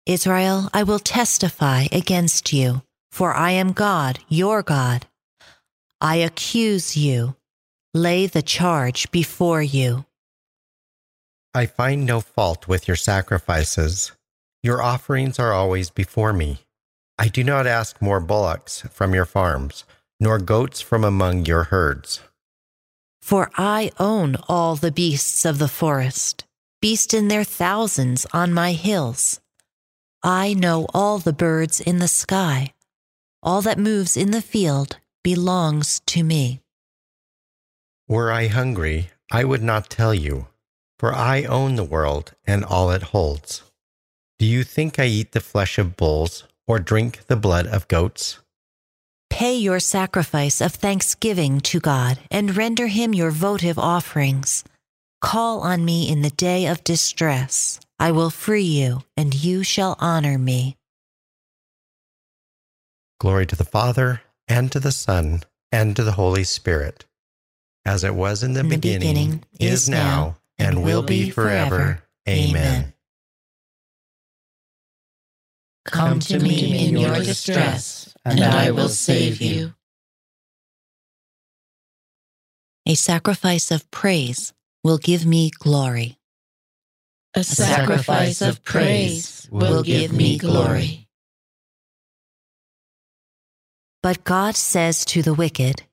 Israel, 0.05 0.67
I 0.73 0.83
will 0.83 0.99
testify 0.99 1.85
against 1.93 2.51
you, 2.51 2.81
for 3.09 3.33
I 3.33 3.51
am 3.51 3.71
God, 3.71 4.19
your 4.27 4.61
God. 4.61 5.07
I 6.01 6.17
accuse 6.17 6.97
you, 6.97 7.37
lay 7.93 8.27
the 8.27 8.41
charge 8.41 9.09
before 9.11 9.61
you. 9.61 10.03
I 11.53 11.67
find 11.67 12.05
no 12.05 12.19
fault 12.19 12.67
with 12.67 12.85
your 12.85 12.97
sacrifices. 12.97 14.11
Your 14.61 14.81
offerings 14.81 15.39
are 15.39 15.53
always 15.53 15.89
before 15.89 16.33
me. 16.33 16.65
I 17.17 17.29
do 17.29 17.45
not 17.45 17.65
ask 17.65 18.01
more 18.01 18.19
bullocks 18.19 18.81
from 18.91 19.13
your 19.13 19.25
farms, 19.25 19.85
nor 20.19 20.37
goats 20.37 20.81
from 20.81 21.05
among 21.05 21.45
your 21.45 21.63
herds. 21.71 22.19
For 23.21 23.51
I 23.55 23.91
own 23.99 24.35
all 24.47 24.75
the 24.75 24.91
beasts 24.91 25.45
of 25.45 25.59
the 25.59 25.67
forest, 25.67 26.45
beast 26.81 27.13
in 27.13 27.27
their 27.27 27.43
thousands 27.43 28.25
on 28.33 28.53
my 28.53 28.73
hills. 28.73 29.39
I 30.23 30.53
know 30.53 30.87
all 30.93 31.17
the 31.17 31.33
birds 31.33 31.79
in 31.79 31.99
the 31.99 32.07
sky. 32.07 32.73
All 33.41 33.61
that 33.61 33.79
moves 33.79 34.15
in 34.15 34.31
the 34.31 34.41
field 34.41 34.97
belongs 35.23 36.01
to 36.07 36.23
me. 36.23 36.61
Were 38.07 38.31
I 38.31 38.47
hungry, 38.47 39.09
I 39.31 39.43
would 39.43 39.63
not 39.63 39.89
tell 39.89 40.13
you, 40.13 40.47
for 40.99 41.13
I 41.13 41.43
own 41.43 41.75
the 41.75 41.83
world 41.83 42.33
and 42.45 42.65
all 42.65 42.91
it 42.91 43.03
holds. 43.13 43.63
Do 44.37 44.45
you 44.45 44.63
think 44.63 44.99
I 44.99 45.05
eat 45.05 45.31
the 45.31 45.39
flesh 45.39 45.77
of 45.77 45.95
bulls 45.95 46.43
or 46.67 46.79
drink 46.79 47.27
the 47.27 47.35
blood 47.35 47.67
of 47.67 47.87
goats? 47.87 48.39
Pay 49.31 49.55
your 49.55 49.79
sacrifice 49.79 50.59
of 50.59 50.73
thanksgiving 50.73 51.61
to 51.61 51.79
God 51.79 52.19
and 52.29 52.55
render 52.57 52.87
him 52.87 53.13
your 53.13 53.31
votive 53.31 53.79
offerings. 53.79 54.65
Call 55.21 55.61
on 55.61 55.85
me 55.85 56.09
in 56.11 56.21
the 56.21 56.29
day 56.31 56.65
of 56.67 56.83
distress. 56.83 57.79
I 57.97 58.11
will 58.11 58.29
free 58.29 58.65
you, 58.65 59.03
and 59.15 59.33
you 59.33 59.63
shall 59.63 59.95
honor 59.99 60.37
me. 60.37 60.75
Glory 63.21 63.45
to 63.45 63.55
the 63.55 63.63
Father, 63.63 64.21
and 64.49 64.69
to 64.73 64.81
the 64.81 64.91
Son, 64.91 65.43
and 65.71 65.95
to 65.95 66.03
the 66.03 66.11
Holy 66.11 66.43
Spirit, 66.43 67.05
as 67.85 68.03
it 68.03 68.13
was 68.15 68.43
in 68.43 68.51
the, 68.51 68.59
In 68.59 68.67
the 68.69 68.75
beginning, 68.75 68.99
beginning, 68.99 69.43
is 69.61 69.87
now, 69.87 70.37
and 70.59 70.75
and 70.75 70.83
will 70.85 71.03
be 71.03 71.29
forever. 71.29 71.69
forever. 71.69 72.03
Amen. 72.27 72.49
Amen. 72.49 72.93
Come 75.91 76.19
to 76.19 76.39
me 76.39 76.87
in 76.87 76.97
your 76.97 77.15
distress, 77.15 78.13
and 78.23 78.43
I 78.43 78.71
will 78.71 78.89
save 78.89 79.41
you. 79.41 79.73
A 82.85 82.95
sacrifice 82.95 83.71
of 83.71 83.89
praise 83.91 84.53
will 84.83 84.97
give 84.97 85.25
me 85.25 85.51
glory. 85.51 86.17
A 87.35 87.43
sacrifice 87.43 88.41
of 88.41 88.63
praise 88.63 89.47
will 89.51 89.83
give 89.83 90.11
me 90.11 90.37
glory. 90.37 91.07
But 94.01 94.23
God 94.23 94.55
says 94.55 95.05
to 95.05 95.21
the 95.21 95.33
wicked, 95.33 95.83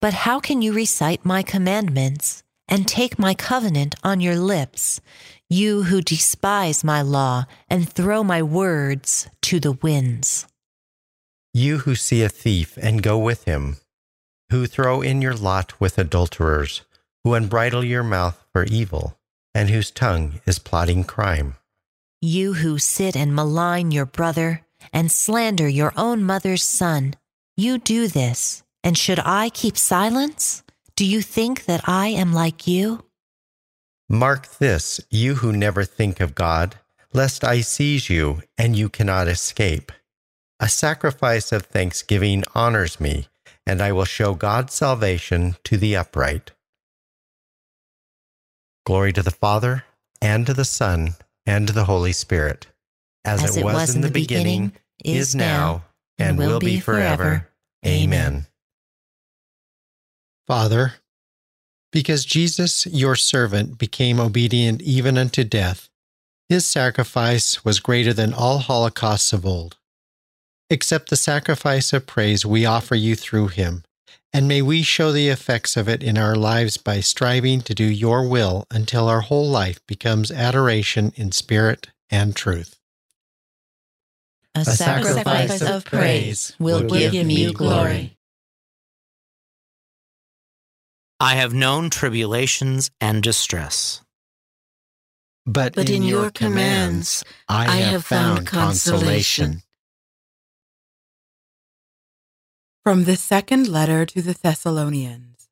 But 0.00 0.12
how 0.12 0.40
can 0.40 0.62
you 0.62 0.72
recite 0.72 1.24
my 1.24 1.42
commandments 1.42 2.42
and 2.68 2.88
take 2.88 3.18
my 3.18 3.34
covenant 3.34 3.94
on 4.02 4.20
your 4.20 4.36
lips, 4.36 5.00
you 5.48 5.84
who 5.84 6.00
despise 6.00 6.82
my 6.82 7.02
law 7.02 7.44
and 7.70 7.88
throw 7.88 8.24
my 8.24 8.42
words 8.42 9.28
to 9.42 9.60
the 9.60 9.72
winds? 9.72 10.46
You 11.54 11.78
who 11.78 11.94
see 11.94 12.22
a 12.22 12.28
thief 12.28 12.76
and 12.76 13.02
go 13.02 13.16
with 13.16 13.44
him, 13.44 13.76
who 14.50 14.66
throw 14.66 15.02
in 15.02 15.22
your 15.22 15.34
lot 15.34 15.80
with 15.80 15.98
adulterers, 15.98 16.82
who 17.24 17.34
unbridle 17.34 17.84
your 17.84 18.02
mouth 18.02 18.44
for 18.52 18.64
evil, 18.64 19.18
and 19.54 19.70
whose 19.70 19.90
tongue 19.90 20.40
is 20.46 20.58
plotting 20.58 21.04
crime. 21.04 21.54
You 22.20 22.54
who 22.54 22.78
sit 22.78 23.16
and 23.16 23.34
malign 23.34 23.90
your 23.90 24.06
brother 24.06 24.66
and 24.92 25.10
slander 25.10 25.68
your 25.68 25.92
own 25.96 26.24
mother's 26.24 26.62
son, 26.62 27.14
you 27.56 27.78
do 27.78 28.08
this, 28.08 28.62
and 28.84 28.98
should 28.98 29.20
I 29.20 29.48
keep 29.48 29.78
silence? 29.78 30.62
Do 30.96 31.06
you 31.06 31.22
think 31.22 31.64
that 31.64 31.88
I 31.88 32.08
am 32.08 32.32
like 32.32 32.66
you? 32.66 33.05
Mark 34.08 34.58
this, 34.58 35.00
you 35.10 35.36
who 35.36 35.52
never 35.52 35.82
think 35.82 36.20
of 36.20 36.36
God, 36.36 36.76
lest 37.12 37.42
I 37.42 37.60
seize 37.60 38.08
you 38.08 38.42
and 38.56 38.76
you 38.76 38.88
cannot 38.88 39.26
escape. 39.26 39.90
A 40.60 40.68
sacrifice 40.68 41.50
of 41.50 41.62
thanksgiving 41.62 42.44
honors 42.54 43.00
me, 43.00 43.26
and 43.66 43.82
I 43.82 43.90
will 43.90 44.04
show 44.04 44.34
God's 44.34 44.74
salvation 44.74 45.56
to 45.64 45.76
the 45.76 45.96
upright. 45.96 46.52
Glory 48.84 49.12
to 49.12 49.22
the 49.22 49.32
Father, 49.32 49.84
and 50.22 50.46
to 50.46 50.54
the 50.54 50.64
Son, 50.64 51.16
and 51.44 51.66
to 51.66 51.72
the 51.72 51.84
Holy 51.84 52.12
Spirit, 52.12 52.68
as, 53.24 53.56
it, 53.56 53.64
was, 53.64 53.94
in 53.94 54.02
the 54.02 54.10
beginning, 54.10 54.72
is 55.04 55.34
now, 55.34 55.84
and 56.16 56.38
will 56.38 56.60
be 56.60 56.78
forever. 56.78 57.48
Amen. 57.84 58.46
Father, 60.46 60.94
because 61.92 62.24
Jesus, 62.24 62.86
your 62.86 63.16
servant, 63.16 63.78
became 63.78 64.20
obedient 64.20 64.82
even 64.82 65.16
unto 65.16 65.44
death, 65.44 65.88
his 66.48 66.64
sacrifice 66.64 67.64
was 67.64 67.80
greater 67.80 68.12
than 68.12 68.32
all 68.32 68.58
holocausts 68.58 69.32
of 69.32 69.44
old. 69.44 69.76
Accept 70.70 71.10
the 71.10 71.16
sacrifice 71.16 71.92
of 71.92 72.06
praise 72.06 72.44
we 72.46 72.66
offer 72.66 72.94
you 72.94 73.16
through 73.16 73.48
him, 73.48 73.84
And 74.32 74.46
may 74.46 74.62
we 74.62 74.82
show 74.82 75.12
the 75.12 75.28
effects 75.28 75.76
of 75.76 75.88
it 75.88 76.02
in 76.02 76.18
our 76.18 76.36
lives 76.36 76.76
by 76.76 77.00
striving 77.00 77.60
to 77.62 77.74
do 77.74 77.84
your 77.84 78.28
will 78.28 78.66
until 78.70 79.08
our 79.08 79.22
whole 79.22 79.48
life 79.48 79.80
becomes 79.86 80.30
adoration 80.30 81.12
in 81.16 81.32
spirit 81.32 81.88
and 82.10 82.34
truth. 82.34 82.78
A, 84.54 84.64
sacrifice, 84.64 85.60
of 85.60 85.84
praise 85.84 86.54
will 86.58 86.88
give 86.88 87.12
you 87.14 87.52
glory. 87.52 88.15
I 91.18 91.36
have 91.36 91.54
known 91.54 91.88
tribulations 91.88 92.90
and 93.00 93.22
distress. 93.22 94.02
But, 95.46 95.74
But 95.74 95.88
in 95.88 96.02
your 96.02 96.30
commands 96.30 97.24
I 97.48 97.76
have 97.76 98.04
found 98.04 98.46
consolation. 98.46 99.62
From 102.82 103.04
the 103.04 103.16
second 103.16 103.66
letter 103.68 104.04
to 104.04 104.20
the 104.20 104.34
Thessalonians. 104.34 105.48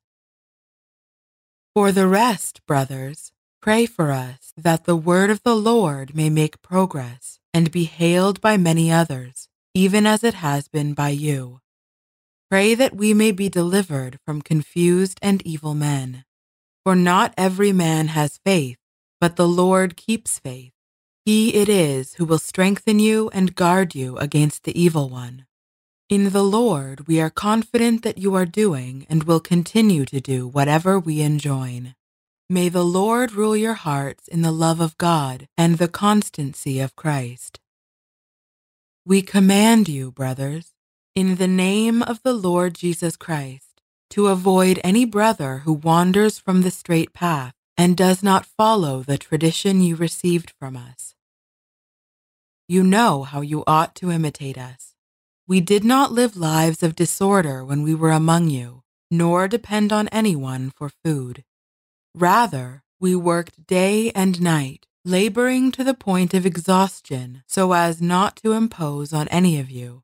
For 1.73 1.91
the 1.91 2.07
rest, 2.07 2.65
brothers, 2.65 3.31
pray 3.61 3.85
for 3.85 4.11
us 4.11 4.53
that 4.55 4.83
the 4.83 4.95
word 4.95 5.29
of 5.31 5.41
the 5.43 5.55
Lord 5.55 6.15
may 6.15 6.29
make 6.29 6.61
progress 6.61 7.39
and 7.53 7.71
be 7.71 7.85
hailed 7.85 8.39
by 8.39 8.55
many 8.55 8.91
others, 8.91 9.49
even 9.73 10.05
as 10.05 10.23
it 10.23 10.35
has 10.35 10.67
been 10.67 10.93
by 10.93 11.09
you. 11.09 11.59
Pray 12.49 12.75
that 12.75 12.95
we 12.95 13.13
may 13.13 13.31
be 13.31 13.49
delivered 13.49 14.19
from 14.25 14.41
confused 14.41 15.19
and 15.21 15.45
evil 15.45 15.73
men. 15.73 16.25
For 16.83 16.95
not 16.95 17.33
every 17.37 17.71
man 17.71 18.09
has 18.09 18.39
faith, 18.45 18.77
but 19.19 19.35
the 19.35 19.47
Lord 19.47 19.97
keeps 19.97 20.37
faith. 20.37 20.71
He 21.25 21.55
it 21.55 21.67
is 21.67 22.13
who 22.15 22.25
will 22.25 22.37
strengthen 22.37 22.99
you 22.99 23.31
and 23.33 23.55
guard 23.55 23.95
you 23.95 24.15
against 24.17 24.63
the 24.63 24.79
evil 24.79 25.09
one. 25.09 25.47
In 26.07 26.29
the 26.29 26.43
Lord, 26.43 27.07
we 27.07 27.19
are 27.19 27.31
confident 27.31 28.03
that 28.03 28.19
you 28.19 28.35
are 28.35 28.45
doing 28.45 29.07
and 29.09 29.23
will 29.23 29.39
continue 29.39 30.05
to 30.05 30.21
do 30.21 30.47
whatever 30.47 30.99
we 30.99 31.21
enjoin. 31.21 31.95
May 32.47 32.69
the 32.69 32.85
Lord 32.85 33.31
rule 33.31 33.57
your 33.57 33.73
hearts 33.73 34.27
in 34.27 34.43
the 34.43 34.51
love 34.51 34.79
of 34.79 34.99
God 34.99 35.47
and 35.57 35.79
the 35.79 35.87
constancy 35.87 36.79
of 36.79 36.95
Christ. 36.95 37.59
We 39.03 39.23
command 39.23 39.89
you, 39.89 40.11
brothers, 40.11 40.74
in 41.15 41.35
the 41.35 41.47
name 41.47 42.03
of 42.03 42.21
the 42.23 42.33
Lord 42.33 42.73
Jesus 42.73 43.15
Christ, 43.15 43.81
to 44.09 44.27
avoid 44.27 44.81
any 44.83 45.05
brother 45.05 45.59
who 45.59 45.71
wanders 45.71 46.37
from 46.37 46.61
the 46.61 46.69
straight 46.69 47.13
path 47.13 47.53
and 47.77 47.95
does 47.95 48.21
not 48.21 48.45
follow 48.45 49.01
the 49.01 49.17
tradition 49.17 49.81
you 49.81 49.95
received 49.95 50.51
from 50.59 50.75
us. 50.75 51.15
You 52.67 52.83
know 52.83 53.23
how 53.23 53.39
you 53.39 53.63
ought 53.65 53.95
to 53.95 54.11
imitate 54.11 54.57
us. 54.57 54.93
We 55.47 55.61
did 55.61 55.85
not 55.85 56.11
live 56.11 56.35
lives 56.35 56.83
of 56.83 56.97
disorder 56.97 57.63
when 57.63 57.81
we 57.81 57.95
were 57.95 58.11
among 58.11 58.49
you, 58.49 58.83
nor 59.09 59.47
depend 59.47 59.93
on 59.93 60.09
anyone 60.09 60.69
for 60.69 60.89
food. 60.89 61.45
Rather, 62.13 62.83
we 62.99 63.15
worked 63.15 63.67
day 63.67 64.11
and 64.11 64.41
night, 64.41 64.85
laboring 65.05 65.71
to 65.71 65.83
the 65.85 65.93
point 65.93 66.33
of 66.33 66.45
exhaustion 66.45 67.43
so 67.47 67.71
as 67.71 68.01
not 68.01 68.35
to 68.37 68.51
impose 68.51 69.13
on 69.13 69.29
any 69.29 69.59
of 69.59 69.69
you. 69.69 70.01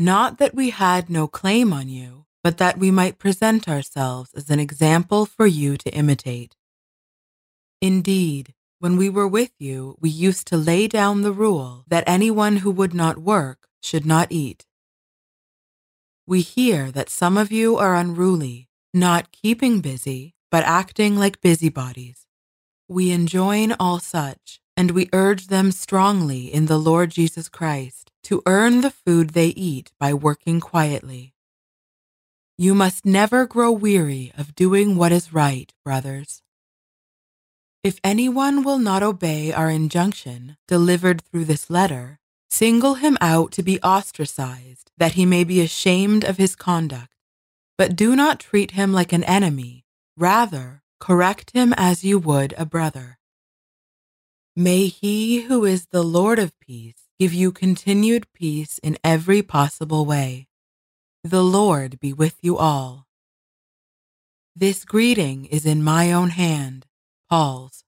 Not 0.00 0.38
that 0.38 0.54
we 0.54 0.70
had 0.70 1.10
no 1.10 1.28
claim 1.28 1.74
on 1.74 1.90
you, 1.90 2.24
but 2.42 2.56
that 2.56 2.78
we 2.78 2.90
might 2.90 3.18
present 3.18 3.68
ourselves 3.68 4.32
as 4.32 4.48
an 4.48 4.58
example 4.58 5.26
for 5.26 5.46
you 5.46 5.76
to 5.76 5.94
imitate. 5.94 6.56
Indeed, 7.82 8.54
when 8.78 8.96
we 8.96 9.10
were 9.10 9.28
with 9.28 9.52
you, 9.58 9.98
we 10.00 10.08
used 10.08 10.46
to 10.46 10.56
lay 10.56 10.88
down 10.88 11.20
the 11.20 11.34
rule 11.34 11.84
that 11.86 12.04
anyone 12.06 12.56
who 12.56 12.70
would 12.70 12.94
not 12.94 13.18
work 13.18 13.68
should 13.82 14.06
not 14.06 14.28
eat. 14.30 14.64
We 16.26 16.40
hear 16.40 16.90
that 16.92 17.10
some 17.10 17.36
of 17.36 17.52
you 17.52 17.76
are 17.76 17.94
unruly, 17.94 18.70
not 18.94 19.32
keeping 19.32 19.82
busy, 19.82 20.34
but 20.50 20.64
acting 20.64 21.18
like 21.18 21.42
busybodies. 21.42 22.24
We 22.88 23.10
enjoin 23.10 23.72
all 23.78 23.98
such, 23.98 24.62
and 24.78 24.92
we 24.92 25.10
urge 25.12 25.48
them 25.48 25.70
strongly 25.70 26.50
in 26.50 26.64
the 26.66 26.78
Lord 26.78 27.10
Jesus 27.10 27.50
Christ 27.50 28.09
to 28.24 28.42
earn 28.46 28.80
the 28.80 28.90
food 28.90 29.30
they 29.30 29.48
eat 29.48 29.92
by 29.98 30.14
working 30.14 30.60
quietly. 30.60 31.34
You 32.58 32.74
must 32.74 33.06
never 33.06 33.46
grow 33.46 33.72
weary 33.72 34.32
of 34.36 34.54
doing 34.54 34.96
what 34.96 35.12
is 35.12 35.32
right, 35.32 35.72
brothers. 35.84 36.42
If 37.82 37.98
anyone 38.04 38.62
will 38.62 38.78
not 38.78 39.02
obey 39.02 39.52
our 39.52 39.70
injunction 39.70 40.58
delivered 40.68 41.22
through 41.22 41.46
this 41.46 41.70
letter, 41.70 42.18
single 42.50 42.96
him 42.96 43.16
out 43.20 43.52
to 43.52 43.62
be 43.62 43.80
ostracized, 43.80 44.90
that 44.98 45.12
he 45.12 45.24
may 45.24 45.44
be 45.44 45.62
ashamed 45.62 46.24
of 46.24 46.36
his 46.36 46.54
conduct. 46.54 47.14
But 47.78 47.96
do 47.96 48.14
not 48.14 48.40
treat 48.40 48.72
him 48.72 48.92
like 48.92 49.14
an 49.14 49.24
enemy, 49.24 49.86
rather, 50.18 50.82
correct 50.98 51.52
him 51.52 51.72
as 51.78 52.04
you 52.04 52.18
would 52.18 52.54
a 52.58 52.66
brother. 52.66 53.18
May 54.54 54.88
he 54.88 55.42
who 55.42 55.64
is 55.64 55.86
the 55.86 56.04
Lord 56.04 56.38
of 56.38 56.58
peace 56.60 57.09
give 57.20 57.34
you 57.34 57.52
continued 57.52 58.26
peace 58.32 58.78
in 58.82 58.96
every 59.04 59.42
possible 59.42 60.06
way. 60.06 60.48
The 61.22 61.42
Lord 61.44 62.00
be 62.00 62.14
with 62.14 62.38
you 62.40 62.56
all. 62.56 63.06
This 64.56 64.86
greeting 64.86 65.44
is 65.44 65.66
in 65.66 65.84
my 65.84 66.10
own 66.12 66.30
hand, 66.30 66.86
Paul's. 67.28 67.84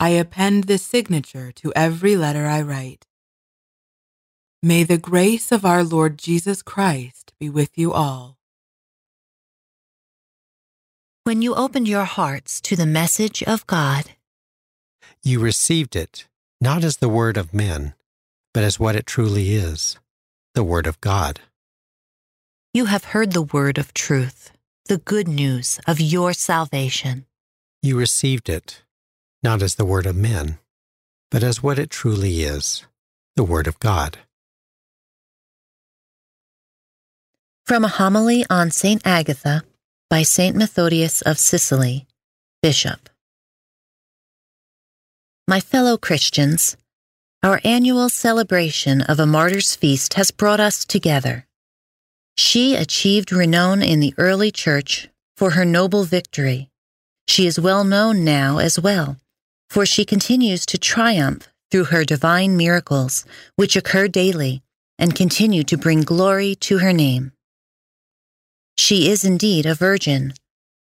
I 0.00 0.10
append 0.10 0.64
this 0.64 0.82
signature 0.82 1.52
to 1.56 1.74
every 1.76 2.16
letter 2.16 2.46
I 2.46 2.62
write. 2.62 3.06
May 4.62 4.82
the 4.84 4.96
grace 4.96 5.52
of 5.52 5.66
our 5.66 5.84
Lord 5.84 6.16
Jesus 6.16 6.62
Christ 6.62 7.34
be 7.38 7.50
with 7.50 7.76
you 7.76 7.92
all. 7.92 8.38
When 11.24 11.42
you 11.42 11.54
opened 11.54 11.86
your 11.86 12.04
hearts 12.06 12.62
to 12.62 12.76
the 12.76 12.86
message 12.86 13.42
of 13.42 13.66
God, 13.66 14.04
You 15.22 15.38
received 15.38 15.96
it, 15.96 16.26
not 16.62 16.82
as 16.82 16.96
the 16.96 17.10
word 17.10 17.36
of 17.36 17.52
men, 17.52 17.92
but 18.52 18.64
as 18.64 18.80
what 18.80 18.96
it 18.96 19.06
truly 19.06 19.54
is 19.54 19.98
the 20.54 20.64
word 20.64 20.86
of 20.86 21.00
God. 21.00 21.40
you 22.72 22.86
have 22.86 23.04
heard 23.04 23.32
the 23.32 23.42
word 23.42 23.78
of 23.78 23.92
truth, 23.94 24.52
the 24.86 24.98
good 24.98 25.26
news 25.28 25.80
of 25.86 26.00
your 26.00 26.32
salvation. 26.32 27.24
You 27.82 27.96
received 27.98 28.48
it, 28.48 28.82
not 29.42 29.62
as 29.62 29.74
the 29.76 29.84
word 29.84 30.06
of 30.06 30.16
men, 30.16 30.58
but 31.30 31.42
as 31.42 31.62
what 31.62 31.78
it 31.78 31.90
truly 31.90 32.42
is 32.42 32.84
the 33.36 33.44
word 33.44 33.66
of 33.66 33.78
God. 33.80 34.18
From 37.64 37.84
a 37.84 37.88
homily 37.88 38.44
on 38.50 38.70
St. 38.70 39.00
Agatha 39.06 39.62
by 40.08 40.22
St. 40.24 40.56
Methodius 40.56 41.22
of 41.22 41.38
Sicily, 41.38 42.06
Bishop. 42.62 43.08
My 45.46 45.60
fellow 45.60 45.96
Christians, 45.96 46.76
our 47.42 47.58
annual 47.64 48.10
celebration 48.10 49.00
of 49.00 49.18
a 49.18 49.24
martyr's 49.24 49.74
feast 49.74 50.14
has 50.14 50.30
brought 50.30 50.60
us 50.60 50.84
together. 50.84 51.46
She 52.36 52.74
achieved 52.74 53.32
renown 53.32 53.82
in 53.82 54.00
the 54.00 54.12
early 54.18 54.50
church 54.50 55.08
for 55.38 55.52
her 55.52 55.64
noble 55.64 56.04
victory. 56.04 56.68
She 57.26 57.46
is 57.46 57.58
well 57.58 57.82
known 57.82 58.24
now 58.24 58.58
as 58.58 58.78
well, 58.78 59.16
for 59.70 59.86
she 59.86 60.04
continues 60.04 60.66
to 60.66 60.76
triumph 60.76 61.48
through 61.70 61.84
her 61.84 62.04
divine 62.04 62.58
miracles, 62.58 63.24
which 63.56 63.74
occur 63.74 64.06
daily 64.06 64.62
and 64.98 65.14
continue 65.14 65.62
to 65.64 65.78
bring 65.78 66.02
glory 66.02 66.54
to 66.56 66.78
her 66.78 66.92
name. 66.92 67.32
She 68.76 69.08
is 69.08 69.24
indeed 69.24 69.64
a 69.64 69.74
virgin, 69.74 70.34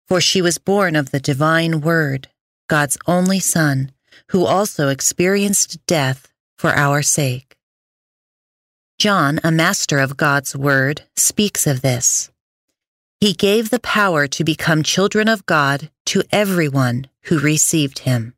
for 0.08 0.22
she 0.22 0.42
was 0.42 0.60
born 0.60 0.96
of 0.96 1.10
the 1.10 1.20
divine 1.20 1.82
Word, 1.82 2.28
God's 2.68 2.98
only 3.08 3.40
Son, 3.40 3.92
who 4.30 4.46
also 4.46 4.90
experienced 4.90 5.84
death 5.88 6.33
for 6.64 6.74
our 6.78 7.02
sake. 7.02 7.58
John, 8.98 9.38
a 9.44 9.52
master 9.52 10.00
of 10.00 10.16
God's 10.16 10.56
Word, 10.56 11.02
speaks 11.14 11.68
of 11.68 11.82
this. 11.82 12.32
He 13.20 13.34
gave 13.34 13.70
the 13.70 13.82
power 13.82 14.28
to 14.28 14.46
become 14.46 14.82
children 14.82 15.28
of 15.28 15.46
God 15.46 15.90
to 16.06 16.24
everyone 16.32 17.08
who 17.24 17.38
received 17.38 18.08
him. 18.08 18.34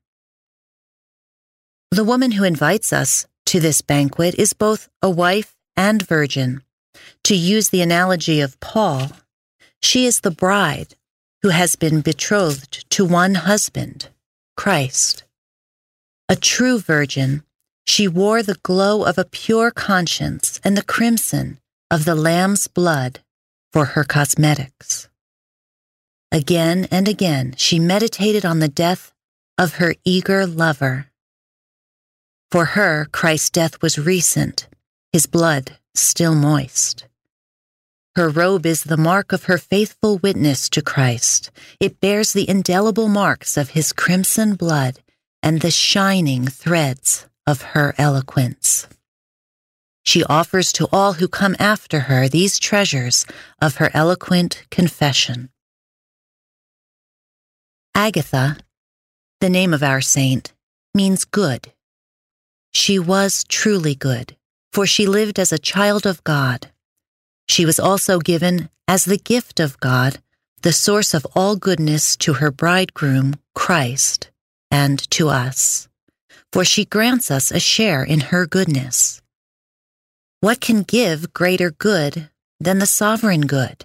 The 1.91 2.03
woman 2.03 2.31
who 2.31 2.43
invites 2.43 2.91
us 2.91 3.27
to 3.45 3.59
this 3.59 3.81
banquet 3.81 4.33
is 4.39 4.53
both 4.53 4.89
a 5.03 5.09
wife 5.11 5.55
and 5.77 6.01
virgin. 6.01 6.63
To 7.25 7.35
use 7.35 7.69
the 7.69 7.83
analogy 7.83 8.41
of 8.41 8.59
Paul, 8.59 9.11
she 9.83 10.07
is 10.07 10.21
the 10.21 10.31
bride 10.31 10.95
who 11.43 11.49
has 11.49 11.75
been 11.75 12.01
betrothed 12.01 12.89
to 12.89 13.05
one 13.05 13.35
husband, 13.35 14.09
Christ. 14.57 15.25
A 16.27 16.35
true 16.35 16.79
virgin, 16.79 17.43
she 17.85 18.07
wore 18.07 18.41
the 18.41 18.59
glow 18.63 19.03
of 19.03 19.17
a 19.17 19.25
pure 19.25 19.71
conscience 19.71 20.59
and 20.63 20.75
the 20.75 20.83
crimson 20.83 21.59
of 21.91 22.03
the 22.03 22.15
Lamb's 22.15 22.67
blood 22.67 23.19
for 23.71 23.85
her 23.85 24.03
cosmetics. 24.03 25.07
Again 26.31 26.87
and 26.91 27.07
again, 27.07 27.53
she 27.57 27.79
meditated 27.79 28.45
on 28.45 28.59
the 28.59 28.67
death 28.67 29.13
of 29.57 29.75
her 29.75 29.95
eager 30.03 30.45
lover. 30.45 31.07
For 32.51 32.65
her, 32.65 33.05
Christ's 33.11 33.51
death 33.51 33.81
was 33.81 33.99
recent, 33.99 34.67
his 35.13 35.27
blood 35.27 35.77
still 35.93 36.35
moist. 36.35 37.07
Her 38.15 38.29
robe 38.29 38.65
is 38.65 38.83
the 38.83 38.97
mark 38.97 39.31
of 39.31 39.43
her 39.43 39.57
faithful 39.57 40.17
witness 40.17 40.69
to 40.69 40.81
Christ. 40.81 41.51
It 41.79 41.99
bears 41.99 42.33
the 42.33 42.49
indelible 42.49 43.09
marks 43.09 43.57
of 43.57 43.71
his 43.71 43.93
crimson 43.93 44.55
blood 44.55 44.99
and 45.43 45.61
the 45.61 45.71
shining 45.71 46.47
threads 46.47 47.27
of 47.47 47.61
her 47.73 47.93
eloquence. 47.97 48.87
She 50.03 50.23
offers 50.23 50.71
to 50.73 50.87
all 50.91 51.13
who 51.13 51.27
come 51.27 51.55
after 51.59 52.01
her 52.01 52.27
these 52.27 52.59
treasures 52.59 53.25
of 53.61 53.77
her 53.77 53.89
eloquent 53.93 54.65
confession. 54.69 55.49
Agatha, 57.95 58.57
the 59.39 59.49
name 59.49 59.73
of 59.73 59.81
our 59.81 60.01
saint, 60.01 60.53
means 60.93 61.25
good. 61.25 61.71
She 62.71 62.99
was 62.99 63.43
truly 63.47 63.95
good, 63.95 64.35
for 64.71 64.85
she 64.85 65.07
lived 65.07 65.39
as 65.39 65.51
a 65.51 65.57
child 65.57 66.05
of 66.05 66.23
God. 66.23 66.71
She 67.47 67.65
was 67.65 67.79
also 67.79 68.19
given, 68.19 68.69
as 68.87 69.05
the 69.05 69.17
gift 69.17 69.59
of 69.59 69.79
God, 69.79 70.19
the 70.61 70.73
source 70.73 71.13
of 71.13 71.25
all 71.35 71.55
goodness 71.55 72.15
to 72.17 72.33
her 72.33 72.51
bridegroom, 72.51 73.35
Christ, 73.53 74.29
and 74.69 74.99
to 75.11 75.29
us, 75.29 75.87
for 76.55 76.63
she 76.63 76.85
grants 76.85 77.29
us 77.29 77.51
a 77.51 77.59
share 77.59 78.01
in 78.01 78.21
her 78.31 78.45
goodness. 78.47 79.21
What 80.39 80.61
can 80.61 80.83
give 80.83 81.33
greater 81.33 81.69
good 81.69 82.29
than 82.61 82.79
the 82.79 82.85
sovereign 82.85 83.41
good? 83.41 83.83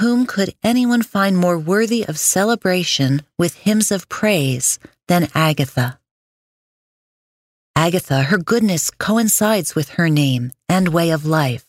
Whom 0.00 0.24
could 0.24 0.54
anyone 0.62 1.02
find 1.02 1.36
more 1.36 1.58
worthy 1.58 2.06
of 2.08 2.18
celebration 2.18 3.20
with 3.38 3.52
hymns 3.66 3.92
of 3.92 4.08
praise 4.08 4.78
than 5.08 5.28
Agatha? 5.34 5.98
Agatha, 7.76 8.22
her 8.22 8.38
goodness 8.38 8.90
coincides 8.90 9.74
with 9.74 9.90
her 10.00 10.08
name 10.08 10.52
and 10.70 10.88
way 10.88 11.10
of 11.10 11.26
life. 11.26 11.66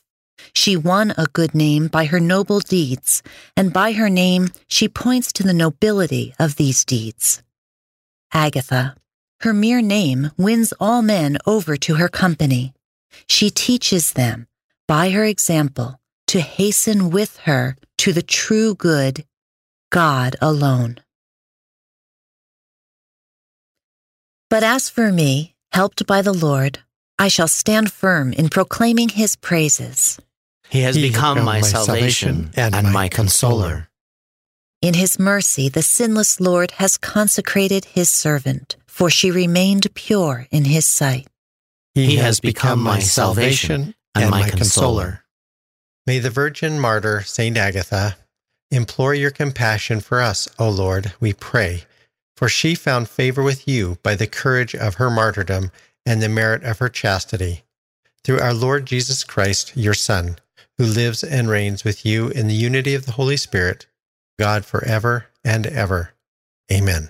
She 0.54 0.78
won 0.78 1.14
a 1.18 1.26
good 1.34 1.54
name 1.54 1.90
by 1.90 2.06
her 2.06 2.22
noble 2.22 2.62
deeds, 2.62 3.22
and 3.58 3.74
by 3.74 3.92
her 3.92 4.10
name 4.10 4.48
she 4.70 4.88
points 4.88 5.34
to 5.34 5.44
the 5.44 5.54
nobility 5.54 6.34
of 6.40 6.56
these 6.56 6.86
deeds. 6.86 7.44
Agatha, 8.34 8.96
her 9.44 9.54
mere 9.54 9.82
name 9.82 10.32
wins 10.38 10.74
all 10.80 11.02
men 11.02 11.38
over 11.46 11.76
to 11.76 11.96
her 11.96 12.08
company. 12.08 12.74
She 13.28 13.50
teaches 13.50 14.14
them, 14.14 14.48
by 14.88 15.12
her 15.12 15.26
example, 15.26 16.00
to 16.28 16.40
hasten 16.40 17.10
with 17.10 17.38
her 17.40 17.76
to 18.00 18.14
the 18.14 18.22
true 18.22 18.74
good, 18.74 19.26
God 19.92 20.38
alone. 20.42 21.00
But 24.50 24.64
as 24.64 24.90
for 24.90 25.12
me, 25.12 25.56
helped 25.74 26.08
by 26.08 26.22
the 26.22 26.34
Lord, 26.34 26.80
I 27.20 27.28
shall 27.28 27.50
stand 27.50 27.92
firm 27.92 28.32
in 28.34 28.48
proclaiming 28.48 29.10
his 29.10 29.36
praises. 29.36 30.20
He 30.70 30.82
has 30.82 30.96
he 30.96 31.10
become 31.10 31.40
my, 31.40 31.60
my 31.60 31.62
salvation 31.62 32.52
and, 32.56 32.74
and 32.74 32.94
my 32.94 33.10
consoler. 33.10 33.90
In 34.82 34.94
his 34.94 35.20
mercy, 35.20 35.70
the 35.70 35.82
sinless 35.82 36.40
Lord 36.40 36.72
has 36.72 36.98
consecrated 36.98 37.86
his 37.86 38.10
servant, 38.10 38.76
for 38.94 39.10
she 39.10 39.32
remained 39.32 39.92
pure 39.96 40.46
in 40.52 40.66
his 40.66 40.86
sight. 40.86 41.28
He, 41.96 42.06
he 42.06 42.16
has 42.18 42.40
become 42.40 42.80
my 42.80 43.00
salvation 43.00 43.96
and 44.14 44.30
my 44.30 44.48
consoler. 44.48 45.24
May 46.06 46.20
the 46.20 46.30
Virgin 46.30 46.80
Martyr, 46.80 47.24
Saint 47.24 47.58
Agatha, 47.58 48.18
implore 48.70 49.16
your 49.16 49.32
compassion 49.32 50.00
for 50.00 50.22
us, 50.22 50.48
O 50.60 50.70
Lord, 50.70 51.12
we 51.20 51.34
pray, 51.34 51.86
for 52.38 52.48
she 52.48 52.76
found 52.76 53.10
favor 53.10 53.42
with 53.42 53.68
you 53.68 53.98
by 54.04 54.14
the 54.14 54.28
courage 54.28 54.76
of 54.76 54.96
her 54.96 55.10
martyrdom 55.10 55.72
and 56.06 56.22
the 56.22 56.30
merit 56.30 56.64
of 56.64 56.78
her 56.78 56.90
chastity. 56.90 57.64
Through 58.24 58.42
our 58.42 58.54
Lord 58.54 58.86
Jesus 58.86 59.24
Christ, 59.24 59.76
your 59.76 59.96
Son, 59.96 60.38
who 60.78 60.86
lives 60.86 61.24
and 61.24 61.50
reigns 61.50 61.84
with 61.84 62.06
you 62.06 62.30
in 62.30 62.48
the 62.48 62.54
unity 62.54 62.94
of 62.94 63.08
the 63.08 63.14
Holy 63.14 63.38
Spirit, 63.38 63.88
God 64.38 64.66
forever 64.66 65.30
and 65.44 65.66
ever. 65.66 66.14
Amen. 66.72 67.10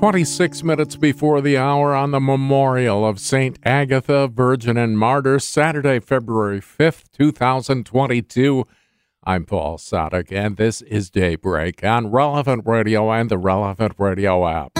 26 0.00 0.62
minutes 0.62 0.96
before 0.96 1.42
the 1.42 1.58
hour 1.58 1.94
on 1.94 2.10
the 2.10 2.18
memorial 2.18 3.06
of 3.06 3.20
St. 3.20 3.58
Agatha, 3.64 4.28
Virgin 4.28 4.78
and 4.78 4.98
Martyr, 4.98 5.38
Saturday, 5.38 6.00
February 6.00 6.62
5th, 6.62 7.12
2022. 7.12 8.66
I'm 9.24 9.44
Paul 9.44 9.76
Sadek, 9.76 10.32
and 10.32 10.56
this 10.56 10.80
is 10.80 11.10
Daybreak 11.10 11.84
on 11.84 12.10
Relevant 12.10 12.62
Radio 12.64 13.12
and 13.12 13.30
the 13.30 13.36
Relevant 13.36 13.92
Radio 13.98 14.48
app. 14.48 14.79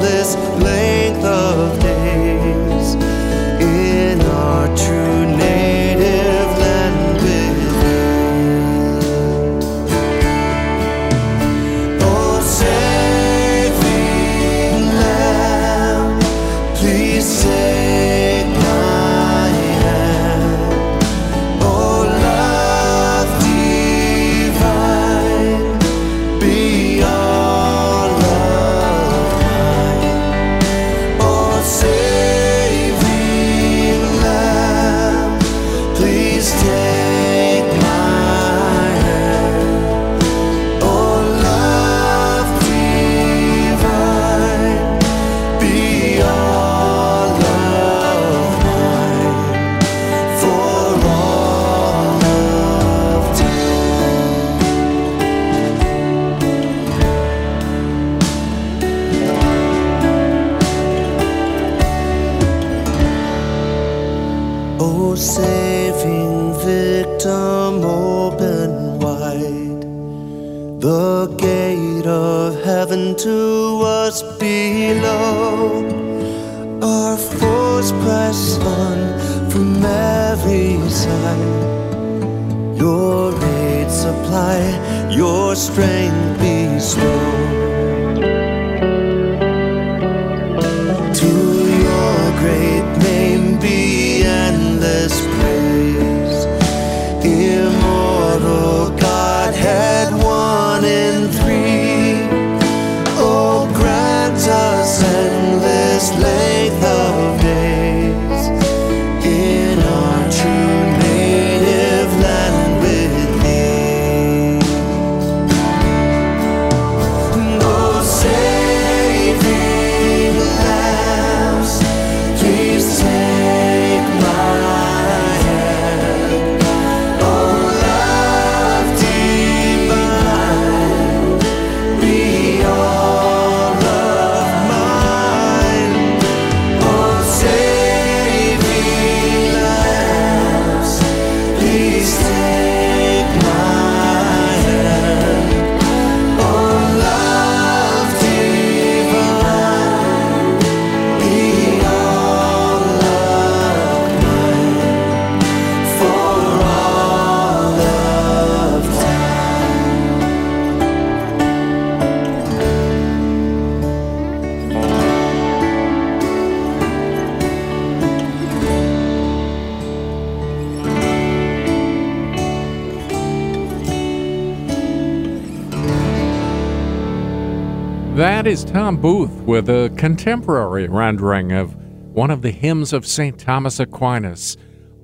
is 178.51 178.65
Tom 178.65 178.97
Booth 178.97 179.31
with 179.43 179.69
a 179.69 179.89
contemporary 179.95 180.85
rendering 180.89 181.53
of 181.53 181.73
one 182.13 182.29
of 182.29 182.41
the 182.41 182.51
hymns 182.51 182.91
of 182.91 183.07
St. 183.07 183.39
Thomas 183.39 183.79
Aquinas, 183.79 184.57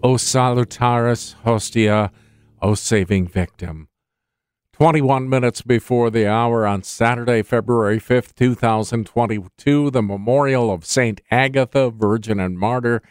O 0.03 0.15
Salutaris 0.15 1.33
Hostia, 1.45 2.11
O 2.61 2.75
Saving 2.75 3.25
Victim. 3.25 3.87
21 4.73 5.29
minutes 5.29 5.61
before 5.61 6.09
the 6.09 6.27
hour 6.27 6.67
on 6.67 6.83
Saturday, 6.83 7.41
February 7.41 8.01
5th, 8.01 8.35
2022, 8.35 9.91
the 9.91 10.01
memorial 10.01 10.69
of 10.69 10.83
St. 10.83 11.21
Agatha, 11.31 11.89
Virgin 11.89 12.41
and 12.41 12.59
Martyr. 12.59 13.01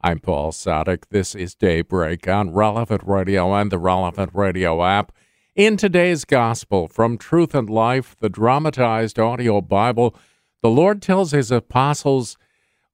I'm 0.00 0.20
Paul 0.20 0.52
Sadek. 0.52 1.04
This 1.10 1.34
is 1.34 1.54
Daybreak 1.54 2.26
on 2.26 2.54
Relevant 2.54 3.02
Radio 3.04 3.52
and 3.52 3.70
the 3.70 3.78
Relevant 3.78 4.30
Radio 4.32 4.82
app. 4.82 5.12
In 5.54 5.76
today's 5.76 6.24
Gospel 6.24 6.88
from 6.88 7.18
Truth 7.18 7.54
and 7.54 7.68
Life, 7.68 8.16
the 8.18 8.30
dramatized 8.30 9.18
audio 9.18 9.60
Bible, 9.60 10.16
the 10.62 10.70
Lord 10.70 11.02
tells 11.02 11.32
his 11.32 11.50
apostles, 11.50 12.38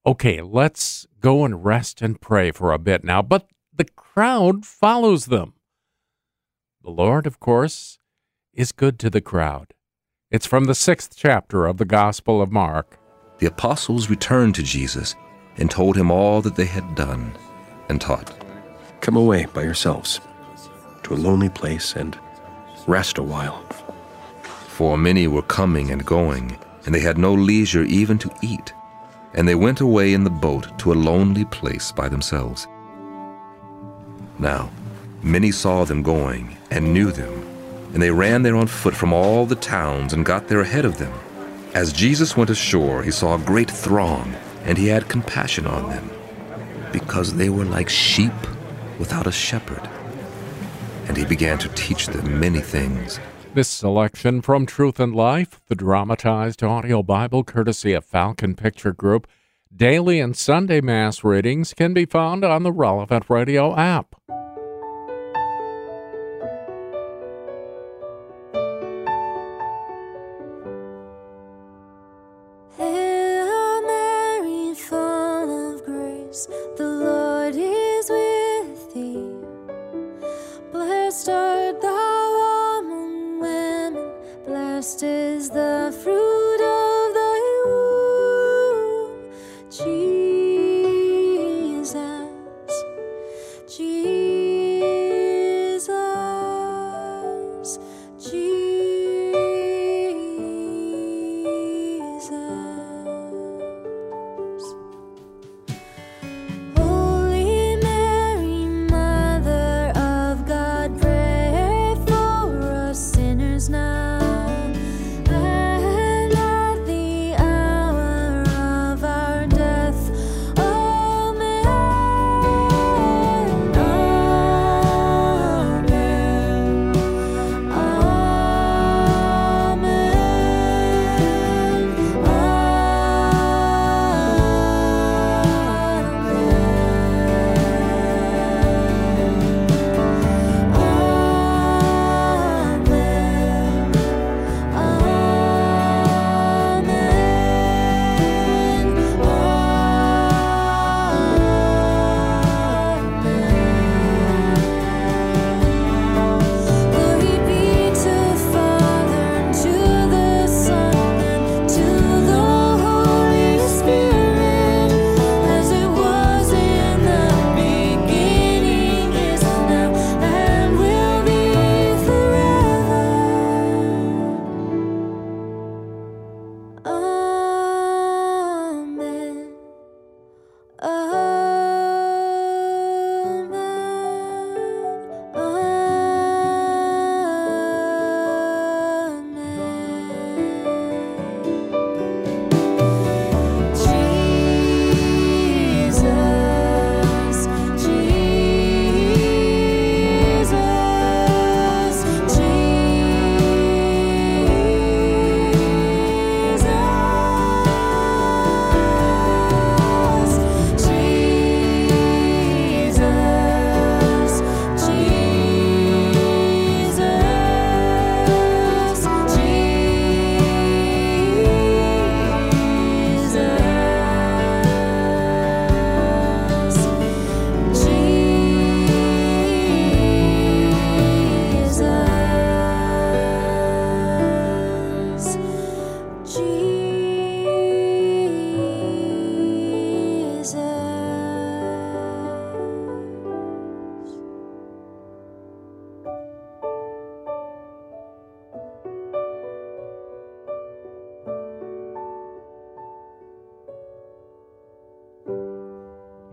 okay, 0.05 0.41
let's 0.41 1.07
go 1.21 1.45
and 1.45 1.63
rest 1.63 2.01
and 2.01 2.19
pray 2.19 2.51
for 2.51 2.73
a 2.73 2.77
bit 2.77 3.05
now. 3.05 3.21
But 3.21 3.47
the 3.73 3.85
crowd 3.85 4.65
follows 4.65 5.27
them. 5.27 5.53
The 6.83 6.89
Lord, 6.89 7.25
of 7.25 7.39
course, 7.39 7.97
is 8.53 8.73
good 8.73 8.99
to 8.99 9.09
the 9.09 9.21
crowd. 9.21 9.73
It's 10.29 10.45
from 10.45 10.65
the 10.65 10.75
sixth 10.75 11.13
chapter 11.15 11.65
of 11.65 11.77
the 11.77 11.85
Gospel 11.85 12.41
of 12.41 12.51
Mark. 12.51 12.99
The 13.37 13.47
apostles 13.47 14.09
returned 14.09 14.55
to 14.55 14.63
Jesus 14.63 15.15
and 15.55 15.71
told 15.71 15.95
him 15.95 16.11
all 16.11 16.41
that 16.41 16.57
they 16.57 16.65
had 16.65 16.93
done 16.95 17.31
and 17.87 18.01
taught. 18.01 18.37
Come 18.99 19.15
away 19.15 19.45
by 19.45 19.63
yourselves 19.63 20.19
to 21.03 21.13
a 21.13 21.15
lonely 21.15 21.47
place 21.47 21.95
and 21.95 22.19
rest 22.87 23.17
a 23.17 23.23
while. 23.23 23.63
For 24.67 24.97
many 24.97 25.27
were 25.27 25.41
coming 25.41 25.91
and 25.91 26.05
going, 26.05 26.57
and 26.85 26.95
they 26.95 27.01
had 27.01 27.17
no 27.17 27.33
leisure 27.33 27.83
even 27.83 28.17
to 28.19 28.31
eat. 28.41 28.73
And 29.33 29.47
they 29.47 29.55
went 29.55 29.81
away 29.81 30.13
in 30.13 30.23
the 30.23 30.29
boat 30.29 30.77
to 30.79 30.93
a 30.93 31.01
lonely 31.09 31.45
place 31.45 31.91
by 31.91 32.07
themselves. 32.07 32.67
Now, 34.39 34.71
many 35.21 35.51
saw 35.51 35.83
them 35.83 36.01
going 36.01 36.57
and 36.71 36.93
knew 36.93 37.11
them, 37.11 37.45
and 37.93 38.01
they 38.01 38.11
ran 38.11 38.41
there 38.41 38.55
on 38.55 38.67
foot 38.67 38.95
from 38.95 39.11
all 39.11 39.45
the 39.45 39.55
towns 39.55 40.13
and 40.13 40.25
got 40.25 40.47
there 40.47 40.61
ahead 40.61 40.85
of 40.85 40.97
them. 40.97 41.13
As 41.73 41.93
Jesus 41.93 42.37
went 42.37 42.49
ashore, 42.49 43.03
he 43.03 43.11
saw 43.11 43.35
a 43.35 43.45
great 43.45 43.69
throng, 43.69 44.33
and 44.63 44.77
he 44.77 44.87
had 44.87 45.09
compassion 45.09 45.67
on 45.67 45.89
them, 45.89 46.09
because 46.91 47.35
they 47.35 47.49
were 47.49 47.65
like 47.65 47.89
sheep 47.89 48.33
without 48.97 49.27
a 49.27 49.31
shepherd 49.31 49.87
and 51.09 51.17
he 51.17 51.25
began 51.25 51.57
to 51.57 51.67
teach 51.69 52.07
them 52.07 52.39
many 52.39 52.61
things. 52.61 53.19
This 53.55 53.67
selection 53.67 54.41
from 54.41 54.67
Truth 54.67 54.99
and 54.99 55.13
Life, 55.13 55.59
the 55.67 55.75
dramatized 55.75 56.63
audio 56.63 57.01
Bible 57.01 57.43
courtesy 57.43 57.93
of 57.93 58.05
Falcon 58.05 58.55
Picture 58.55 58.93
Group, 58.93 59.27
daily 59.75 60.19
and 60.19 60.37
Sunday 60.37 60.81
Mass 60.81 61.23
readings 61.23 61.73
can 61.73 61.93
be 61.93 62.05
found 62.05 62.45
on 62.45 62.61
the 62.61 62.71
Relevant 62.71 63.25
Radio 63.27 63.75
app. 63.75 64.15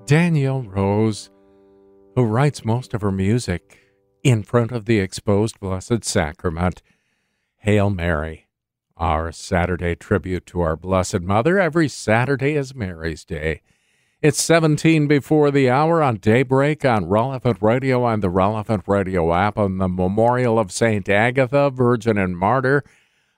Danielle 0.06 0.62
Rose, 0.62 1.30
who 2.14 2.22
writes 2.22 2.64
most 2.64 2.94
of 2.94 3.02
her 3.02 3.10
music 3.10 3.78
in 4.22 4.42
front 4.44 4.70
of 4.70 4.84
the 4.84 5.00
exposed 5.00 5.58
Blessed 5.58 6.04
Sacrament, 6.04 6.80
Hail 7.58 7.90
Mary. 7.90 8.44
our 8.96 9.30
Saturday 9.30 9.94
tribute 9.94 10.46
to 10.46 10.60
our 10.60 10.74
Blessed 10.76 11.20
Mother. 11.20 11.58
Every 11.58 11.86
Saturday 11.88 12.54
is 12.54 12.74
Mary's 12.74 13.24
Day. 13.26 13.60
It's 14.22 14.40
17 14.40 15.06
before 15.06 15.50
the 15.50 15.68
hour 15.68 16.02
on 16.02 16.16
Daybreak 16.16 16.82
on 16.84 17.06
Relevant 17.06 17.58
Radio 17.60 18.04
on 18.04 18.20
the 18.20 18.30
Relevant 18.30 18.84
Radio 18.86 19.34
app 19.34 19.58
on 19.58 19.76
the 19.76 19.88
Memorial 19.88 20.58
of 20.58 20.72
St. 20.72 21.06
Agatha, 21.10 21.68
Virgin 21.68 22.16
and 22.16 22.38
Martyr. 22.38 22.84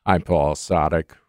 I'm 0.07 0.23
Paul 0.23 0.55
Sadek. 0.55 1.11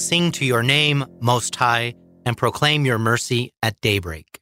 Sing 0.00 0.32
to 0.32 0.44
your 0.44 0.62
name, 0.62 1.04
Most 1.20 1.54
High, 1.56 1.94
and 2.24 2.36
proclaim 2.36 2.84
your 2.84 2.98
mercy 2.98 3.52
at 3.62 3.80
daybreak. 3.80 4.40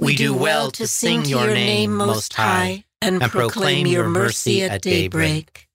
We 0.00 0.16
do 0.16 0.34
well 0.34 0.70
to 0.72 0.86
sing 0.86 1.26
your 1.26 1.48
name 1.48 1.94
most 1.94 2.32
high 2.32 2.84
and 3.02 3.20
proclaim 3.20 3.86
your 3.86 4.08
mercy 4.08 4.62
at 4.62 4.80
daybreak. 4.80 5.68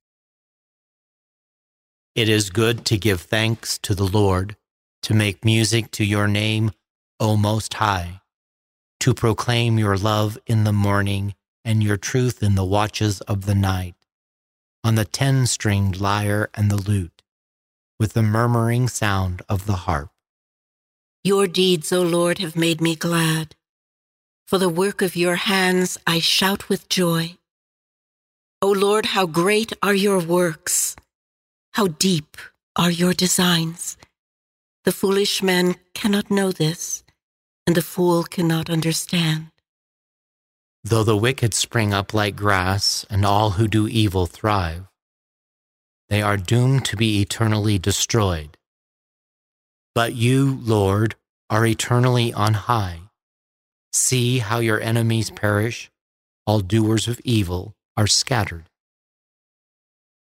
It 2.16 2.28
is 2.28 2.50
good 2.50 2.86
to 2.86 2.98
give 2.98 3.22
thanks 3.22 3.78
to 3.80 3.94
the 3.94 4.08
Lord, 4.08 4.56
to 5.04 5.14
make 5.14 5.46
music 5.46 5.92
to 5.92 6.04
your 6.04 6.28
name, 6.28 6.72
O 7.20 7.38
Most 7.38 7.76
High, 7.76 8.22
to 9.02 9.14
proclaim 9.14 9.78
your 9.78 9.96
love 9.96 10.40
in 10.48 10.64
the 10.64 10.74
morning 10.74 11.36
and 11.64 11.84
your 11.84 11.98
truth 11.98 12.42
in 12.42 12.56
the 12.56 12.66
watches 12.66 13.22
of 13.22 13.46
the 13.46 13.56
night, 13.56 13.96
on 14.84 14.96
the 14.96 15.06
ten 15.06 15.46
stringed 15.46 16.02
lyre 16.02 16.50
and 16.56 16.72
the 16.72 16.78
lute, 16.78 17.15
with 18.00 18.14
the 18.14 18.24
murmuring 18.24 18.88
sound 18.88 19.42
of 19.48 19.66
the 19.66 19.86
harp. 19.88 20.10
Your 21.24 21.48
deeds, 21.48 21.92
O 21.92 22.02
Lord, 22.02 22.40
have 22.40 22.56
made 22.56 22.82
me 22.82 22.96
glad. 22.96 23.56
For 24.48 24.58
the 24.58 24.70
work 24.70 25.02
of 25.02 25.16
your 25.16 25.36
hands 25.36 25.98
I 26.06 26.20
shout 26.20 26.70
with 26.70 26.88
joy. 26.90 27.38
O 28.62 28.72
Lord, 28.72 29.08
how 29.08 29.26
great 29.26 29.74
are 29.82 29.96
your 29.96 30.20
works! 30.20 30.96
How 31.74 31.88
deep 31.88 32.38
are 32.76 32.92
your 32.92 33.14
designs! 33.14 33.98
The 34.84 34.92
foolish 34.92 35.42
man 35.42 35.76
cannot 35.94 36.30
know 36.30 36.52
this, 36.52 37.04
and 37.66 37.76
the 37.76 37.82
fool 37.82 38.24
cannot 38.24 38.70
understand. 38.70 39.48
Though 40.84 41.04
the 41.04 41.18
wicked 41.18 41.56
spring 41.56 41.92
up 41.92 42.14
like 42.14 42.36
grass, 42.36 43.06
and 43.10 43.26
all 43.26 43.52
who 43.52 43.68
do 43.68 43.88
evil 43.88 44.28
thrive, 44.28 44.86
they 46.10 46.22
are 46.22 46.38
doomed 46.38 46.86
to 46.86 46.98
be 46.98 47.22
eternally 47.22 47.80
destroyed. 47.80 48.58
But 49.94 50.14
you, 50.14 50.60
Lord, 50.62 51.16
are 51.50 51.66
eternally 51.66 52.34
on 52.34 52.54
high. 52.54 53.02
See 53.94 54.40
how 54.40 54.60
your 54.60 54.82
enemies 54.82 55.32
perish, 55.32 55.90
all 56.46 56.60
doers 56.60 57.08
of 57.08 57.22
evil 57.24 57.74
are 57.96 58.08
scattered. 58.08 58.66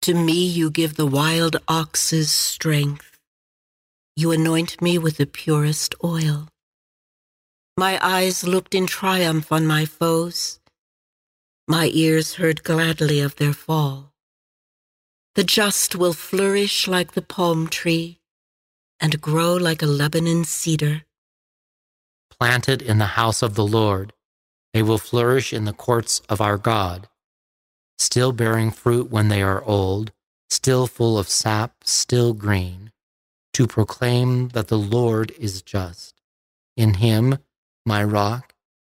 To 0.03 0.13
me 0.13 0.45
you 0.45 0.69
give 0.69 0.95
the 0.95 1.07
wild 1.07 1.57
ox's 1.67 2.29
strength. 2.29 3.17
You 4.15 4.31
anoint 4.31 4.81
me 4.81 4.97
with 4.97 5.17
the 5.17 5.25
purest 5.25 5.95
oil. 6.03 6.47
My 7.75 7.99
eyes 8.01 8.43
looked 8.45 8.75
in 8.75 8.87
triumph 8.87 9.51
on 9.51 9.65
my 9.65 9.85
foes. 9.85 10.59
My 11.67 11.89
ears 11.91 12.35
heard 12.35 12.63
gladly 12.63 13.19
of 13.19 13.35
their 13.37 13.51
fall. 13.51 14.11
The 15.35 15.45
just 15.45 15.95
will 15.95 16.13
flourish 16.13 16.87
like 16.87 17.13
the 17.13 17.23
palm 17.23 17.67
tree 17.69 18.19
and 19.01 19.21
grow 19.21 19.55
like 19.55 19.81
a 19.83 19.87
Lebanon 19.87 20.45
cedar. 20.45 21.03
planted 22.39 22.81
in 22.81 22.99
the 22.99 23.15
house 23.19 23.41
of 23.43 23.55
the 23.55 23.65
Lord. 23.65 24.13
They 24.73 24.83
will 24.83 24.99
flourish 24.99 25.53
in 25.53 25.65
the 25.65 25.73
courts 25.73 26.21
of 26.29 26.41
our 26.41 26.57
God, 26.57 27.09
still 27.99 28.33
bearing 28.33 28.71
fruit 28.71 29.11
when 29.11 29.29
they 29.29 29.41
are 29.43 29.63
old, 29.65 30.11
still 30.49 30.87
full 30.87 31.17
of 31.19 31.29
sap, 31.29 31.83
still 31.85 32.33
green, 32.33 32.91
to 33.53 33.67
proclaim 33.67 34.49
that 34.49 34.69
the 34.69 34.79
Lord 34.79 35.31
is 35.39 35.61
just. 35.61 36.21
In 36.77 36.95
him, 36.95 37.39
my 37.85 38.03
rock, 38.03 38.53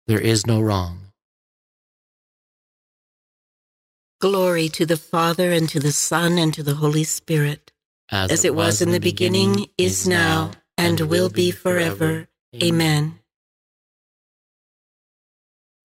there 0.07 0.21
is 0.21 0.47
no 0.47 0.61
wrong. 0.61 1.08
Glory 4.21 4.69
to 4.71 4.85
the 4.85 4.97
Father, 4.97 5.53
and 5.53 5.69
to 5.69 5.79
the 5.79 5.93
Son, 5.93 6.39
and 6.39 6.53
to 6.55 6.65
the 6.65 6.75
Holy 6.75 7.05
Spirit, 7.05 7.71
as, 8.11 8.45
it 8.45 8.53
was 8.53 8.83
in 8.83 8.91
the 8.91 8.99
beginning, 8.99 9.67
is 9.79 10.09
now, 10.09 10.51
and 10.77 11.03
will 11.03 11.29
be 11.29 11.53
forever. 11.53 12.27
Amen. 12.61 13.21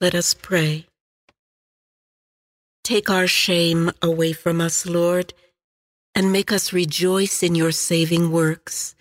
Let 0.02 0.16
us 0.16 0.34
pray. 0.34 0.88
Take 2.84 3.10
our 3.10 3.28
shame 3.28 3.92
away 4.02 4.34
from 4.34 4.60
us, 4.62 4.88
Lord, 4.88 5.36
and 6.16 6.32
make 6.32 6.52
us 6.52 6.74
rejoice 6.74 7.44
in 7.44 7.54
your 7.54 7.72
saving 7.72 8.32
works. 8.32 8.96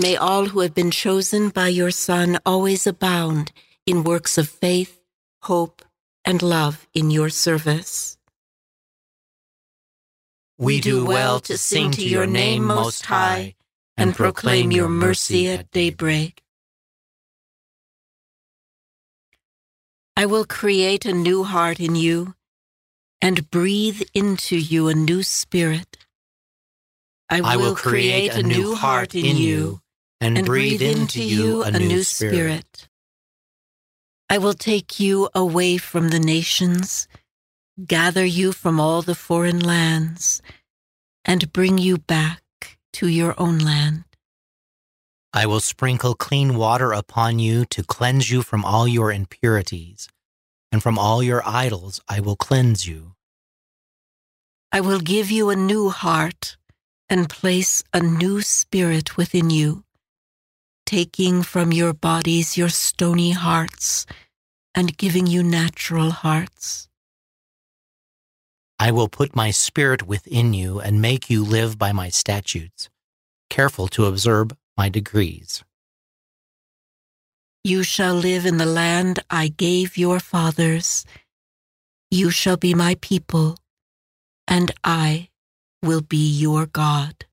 May 0.00 0.16
all 0.16 0.46
who 0.46 0.60
have 0.60 0.74
been 0.74 0.90
chosen 0.90 1.50
by 1.50 1.68
your 1.68 1.92
Son 1.92 2.38
always 2.44 2.84
abound 2.84 3.52
in 3.86 4.02
works 4.02 4.36
of 4.36 4.48
faith, 4.48 5.00
hope, 5.42 5.82
and 6.24 6.42
love 6.42 6.88
in 6.92 7.12
your 7.12 7.30
service. 7.30 8.15
We 10.58 10.80
do 10.80 11.04
well 11.04 11.40
to 11.40 11.58
sing 11.58 11.90
to 11.92 12.08
your 12.08 12.26
name 12.26 12.64
most 12.64 13.04
high 13.06 13.56
and 13.96 14.14
proclaim 14.14 14.72
your 14.72 14.88
mercy 14.88 15.48
at 15.50 15.70
daybreak. 15.70 16.42
I 20.16 20.24
will 20.24 20.46
create 20.46 21.04
a 21.04 21.12
new 21.12 21.44
heart 21.44 21.78
in 21.78 21.94
you 21.94 22.34
and 23.20 23.50
breathe 23.50 24.00
into 24.14 24.56
you 24.56 24.88
a 24.88 24.94
new 24.94 25.22
spirit. 25.22 25.98
I 27.28 27.56
will 27.56 27.74
create 27.74 28.32
a 28.34 28.42
new 28.42 28.74
heart 28.76 29.14
in 29.14 29.36
you 29.36 29.80
and 30.22 30.46
breathe 30.46 30.80
into 30.80 31.22
you 31.22 31.64
a 31.64 31.70
new 31.72 32.02
spirit. 32.02 32.88
I 34.30 34.38
will 34.38 34.54
take 34.54 34.98
you 34.98 35.28
away 35.34 35.76
from 35.76 36.08
the 36.08 36.18
nations, 36.18 37.08
gather 37.84 38.24
you 38.24 38.52
from 38.52 38.80
all 38.80 39.02
the 39.02 39.14
foreign 39.14 39.60
lands, 39.60 40.40
and 41.24 41.52
bring 41.52 41.78
you 41.78 41.98
back 41.98 42.42
to 42.92 43.08
your 43.08 43.34
own 43.38 43.58
land. 43.58 44.04
I 45.32 45.44
will 45.44 45.60
sprinkle 45.60 46.14
clean 46.14 46.56
water 46.56 46.92
upon 46.92 47.38
you 47.38 47.66
to 47.66 47.82
cleanse 47.82 48.30
you 48.30 48.40
from 48.42 48.64
all 48.64 48.88
your 48.88 49.12
impurities, 49.12 50.08
and 50.72 50.82
from 50.82 50.98
all 50.98 51.22
your 51.22 51.42
idols 51.44 52.00
I 52.08 52.20
will 52.20 52.36
cleanse 52.36 52.86
you. 52.86 53.12
I 54.72 54.80
will 54.80 55.00
give 55.00 55.30
you 55.30 55.50
a 55.50 55.56
new 55.56 55.90
heart 55.90 56.56
and 57.08 57.28
place 57.28 57.84
a 57.92 58.00
new 58.00 58.40
spirit 58.40 59.16
within 59.16 59.50
you, 59.50 59.84
taking 60.86 61.42
from 61.42 61.72
your 61.72 61.92
bodies 61.92 62.56
your 62.56 62.70
stony 62.70 63.32
hearts 63.32 64.06
and 64.74 64.96
giving 64.96 65.26
you 65.26 65.42
natural 65.42 66.10
hearts. 66.10 66.88
I 68.78 68.90
will 68.90 69.08
put 69.08 69.34
my 69.34 69.50
spirit 69.50 70.06
within 70.06 70.52
you 70.52 70.80
and 70.80 71.00
make 71.00 71.30
you 71.30 71.42
live 71.42 71.78
by 71.78 71.92
my 71.92 72.10
statutes, 72.10 72.90
careful 73.48 73.88
to 73.88 74.04
observe 74.04 74.52
my 74.76 74.90
decrees. 74.90 75.64
You 77.64 77.82
shall 77.82 78.14
live 78.14 78.44
in 78.44 78.58
the 78.58 78.66
land 78.66 79.20
I 79.30 79.48
gave 79.48 79.96
your 79.96 80.20
fathers. 80.20 81.04
You 82.10 82.30
shall 82.30 82.56
be 82.56 82.74
my 82.74 82.96
people, 83.00 83.56
and 84.46 84.70
I 84.84 85.30
will 85.82 86.02
be 86.02 86.28
your 86.28 86.66
God. 86.66 87.24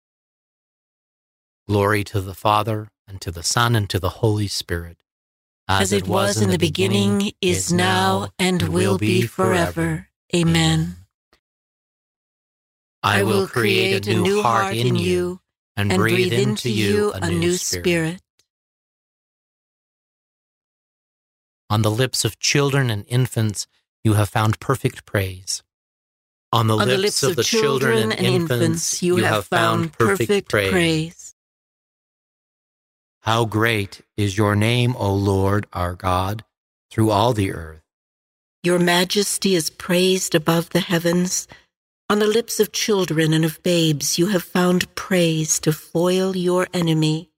Glory 1.69 2.05
to 2.05 2.21
the 2.21 2.35
Father, 2.35 2.89
and 3.07 3.21
to 3.21 3.31
the 3.31 3.43
Son, 3.43 3.75
and 3.75 3.91
to 3.91 3.99
the 3.99 4.23
Holy 4.23 4.49
Spirit. 4.49 5.03
As, 5.69 5.93
it 5.93 6.07
was 6.07 6.41
in 6.41 6.51
the 6.51 6.59
beginning, 6.59 7.33
is 7.41 7.73
now, 7.73 8.29
and 8.39 8.63
will 8.63 8.97
be 8.97 9.23
forever. 9.27 10.09
Amen. 10.35 10.97
I 13.03 13.23
will 13.25 13.47
create 13.49 14.07
a 14.07 14.15
new 14.15 14.43
heart 14.43 14.77
in 14.77 14.97
you 14.97 15.41
and 15.77 15.91
breathe 15.91 16.33
into 16.33 16.71
you 16.71 17.13
a 17.13 17.31
new 17.31 17.55
spirit. 17.55 18.21
On 21.69 21.83
the 21.83 21.91
lips 21.91 22.25
of 22.25 22.39
children 22.39 22.91
and 22.91 23.05
infants, 23.09 23.67
you 24.05 24.13
have 24.15 24.29
found 24.29 24.61
perfect 24.61 25.07
praise. 25.07 25.63
On 26.53 26.67
the, 26.67 26.75
On 26.75 26.81
lips, 26.81 26.91
the 26.91 26.99
lips 26.99 27.23
of, 27.23 27.31
of 27.31 27.37
the 27.37 27.43
children 27.45 28.13
and 28.13 28.27
infants, 28.27 29.03
you 29.03 29.17
have 29.17 29.47
found 29.47 29.95
perfect 29.95 30.51
praise. 30.51 31.35
How 33.23 33.47
great 33.47 34.03
is 34.17 34.37
your 34.37 34.55
name, 34.55 34.95
O 34.97 35.15
Lord 35.15 35.67
our 35.73 35.95
God, 35.95 36.45
through 36.91 37.11
all 37.11 37.33
the 37.33 37.53
earth. 37.53 37.81
Your 38.63 38.79
majesty 38.79 39.55
is 39.55 39.71
praised 39.71 40.35
above 40.35 40.71
the 40.71 40.81
heavens. 40.81 41.49
On 42.13 42.19
the 42.19 42.27
lips 42.27 42.61
of 42.61 42.73
children 42.73 43.33
and 43.33 43.43
of 43.43 43.63
babes, 43.63 44.19
you 44.19 44.27
have 44.27 44.43
found 44.43 44.95
praise 44.95 45.59
to 45.61 45.73
foil 45.73 46.37
your 46.37 46.67
enemy, 46.75 47.31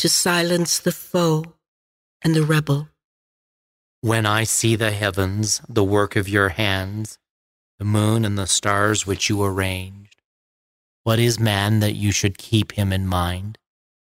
to 0.00 0.08
silence 0.08 0.80
the 0.80 0.90
foe 0.90 1.54
and 2.20 2.34
the 2.34 2.42
rebel. 2.42 2.88
When 4.00 4.26
I 4.26 4.42
see 4.42 4.74
the 4.74 4.90
heavens, 4.90 5.62
the 5.68 5.84
work 5.84 6.16
of 6.16 6.28
your 6.28 6.48
hands, 6.48 7.20
the 7.78 7.84
moon 7.84 8.24
and 8.24 8.36
the 8.36 8.48
stars 8.48 9.06
which 9.06 9.28
you 9.28 9.44
arranged, 9.44 10.16
what 11.04 11.20
is 11.20 11.38
man 11.38 11.78
that 11.78 11.94
you 11.94 12.10
should 12.10 12.38
keep 12.38 12.72
him 12.72 12.92
in 12.92 13.06
mind? 13.06 13.56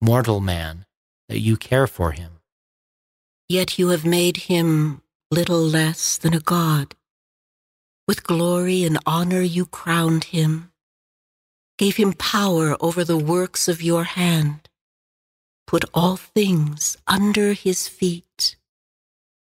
Mortal 0.01 0.41
man, 0.41 0.87
that 1.29 1.41
you 1.41 1.59
care 1.59 1.87
for 1.87 2.13
him. 2.13 2.41
Yet 3.51 3.79
you 3.79 3.89
have 3.89 4.07
made 4.07 4.49
him 4.49 5.03
little 5.31 5.61
less 5.61 6.17
than 6.17 6.33
a 6.33 6.41
god. 6.41 6.95
With 8.09 8.25
glory 8.25 8.85
and 8.85 8.99
honor 9.05 9.43
you 9.43 9.67
crowned 9.67 10.25
him, 10.25 10.73
gave 11.77 11.97
him 11.99 12.15
power 12.15 12.75
over 12.81 13.05
the 13.05 13.19
works 13.19 13.69
of 13.69 13.83
your 13.83 14.05
hand, 14.05 14.71
put 15.67 15.85
all 15.93 16.17
things 16.17 16.97
under 17.07 17.53
his 17.53 17.87
feet. 17.87 18.57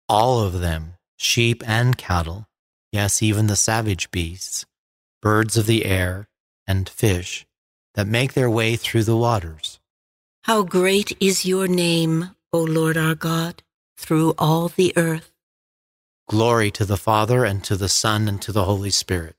All 0.08 0.40
of 0.40 0.60
them, 0.60 0.94
sheep 1.18 1.64
and 1.66 1.98
cattle, 1.98 2.48
yes, 2.92 3.24
even 3.24 3.48
the 3.48 3.56
savage 3.56 4.12
beasts, 4.12 4.68
birds 5.20 5.58
of 5.58 5.66
the 5.66 5.84
air, 5.84 6.28
and 6.68 6.88
fish 6.88 7.48
that 7.96 8.06
make 8.06 8.34
their 8.34 8.52
way 8.52 8.76
through 8.76 9.04
the 9.04 9.18
waters. 9.18 9.80
How 10.44 10.62
great 10.62 11.18
is 11.20 11.44
your 11.44 11.68
name, 11.68 12.36
O 12.52 12.62
Lord 12.62 12.98
our 12.98 13.16
God, 13.16 13.64
through 13.98 14.36
all 14.38 14.70
the 14.70 14.94
earth. 14.96 15.33
Glory 16.28 16.72
to 16.72 16.86
the 16.86 16.98
Father, 16.98 17.44
and 17.44 17.64
to 17.64 17.76
the 17.76 17.90
Son, 17.90 18.28
and 18.28 18.42
to 18.42 18.52
the 18.52 18.64
Holy 18.64 18.90
Spirit. 18.90 19.36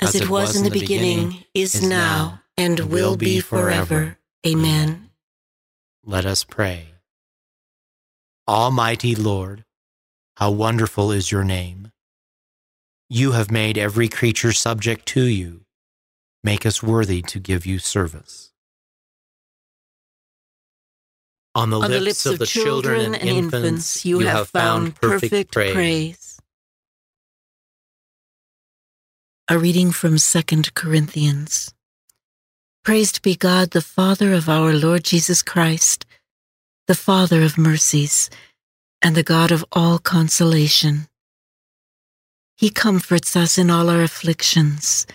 As, 0.00 0.14
it 0.14 0.28
was, 0.28 0.56
in 0.56 0.64
the 0.64 0.70
beginning, 0.70 1.44
is 1.54 1.82
now, 1.82 2.42
and 2.56 2.78
will 2.80 3.16
be 3.16 3.40
forever. 3.40 4.18
Amen. 4.46 5.10
Let 6.04 6.24
us 6.24 6.44
pray. 6.44 6.90
Almighty 8.46 9.16
Lord, 9.16 9.64
how 10.36 10.52
wonderful 10.52 11.10
is 11.10 11.32
your 11.32 11.42
name. 11.42 11.90
You 13.08 13.32
have 13.32 13.50
made 13.50 13.76
every 13.76 14.08
creature 14.08 14.52
subject 14.52 15.06
to 15.06 15.24
you. 15.24 15.62
Make 16.44 16.64
us 16.64 16.82
worthy 16.82 17.22
to 17.22 17.40
give 17.40 17.66
you 17.66 17.78
service. 17.80 18.45
On 21.56 21.70
the, 21.70 21.80
On 21.80 21.90
the 21.90 22.00
lips 22.00 22.26
of, 22.26 22.38
the 22.38 22.44
children 22.44 23.14
and 23.14 23.26
infants, 23.30 24.04
you, 24.04 24.18
have 24.18 24.50
found 24.50 24.94
perfect 24.94 25.52
praise. 25.52 26.38
A 29.48 29.58
reading 29.58 29.90
from 29.90 30.18
2 30.18 30.42
Corinthians. 30.74 31.72
Praised 32.84 33.22
be 33.22 33.36
God, 33.36 33.70
the 33.70 33.80
Father 33.80 34.34
of 34.34 34.50
our 34.50 34.74
Lord 34.74 35.02
Jesus 35.02 35.42
Christ, 35.42 36.04
the 36.88 36.94
Father 36.94 37.40
of 37.40 37.56
mercies, 37.56 38.28
and 39.00 39.16
the 39.16 39.22
God 39.22 39.50
of 39.50 39.64
all 39.72 39.98
consolation. 39.98 41.08
He 42.58 42.68
comforts 42.68 43.34
us 43.34 43.56
in 43.56 43.70
all 43.70 43.88
our 43.88 44.02
afflictions, 44.02 45.06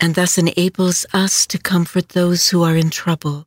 and 0.00 0.14
thus 0.14 0.38
enables 0.38 1.04
us 1.12 1.46
to 1.48 1.58
comfort 1.58 2.08
those 2.08 2.48
who 2.48 2.62
are 2.62 2.78
in 2.78 2.88
trouble 2.88 3.46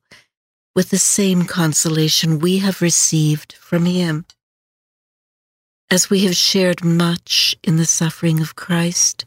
with 0.75 0.89
the 0.89 0.97
same 0.97 1.45
consolation 1.45 2.39
we 2.39 2.57
have 2.59 2.81
received 2.81 3.53
from 3.53 3.85
Him. 3.85 4.25
As 5.89 6.09
we 6.09 6.25
have 6.25 6.35
shared 6.35 6.83
much 6.83 7.55
in 7.63 7.77
the 7.77 7.85
suffering 7.85 8.41
of 8.41 8.55
Christ, 8.55 9.23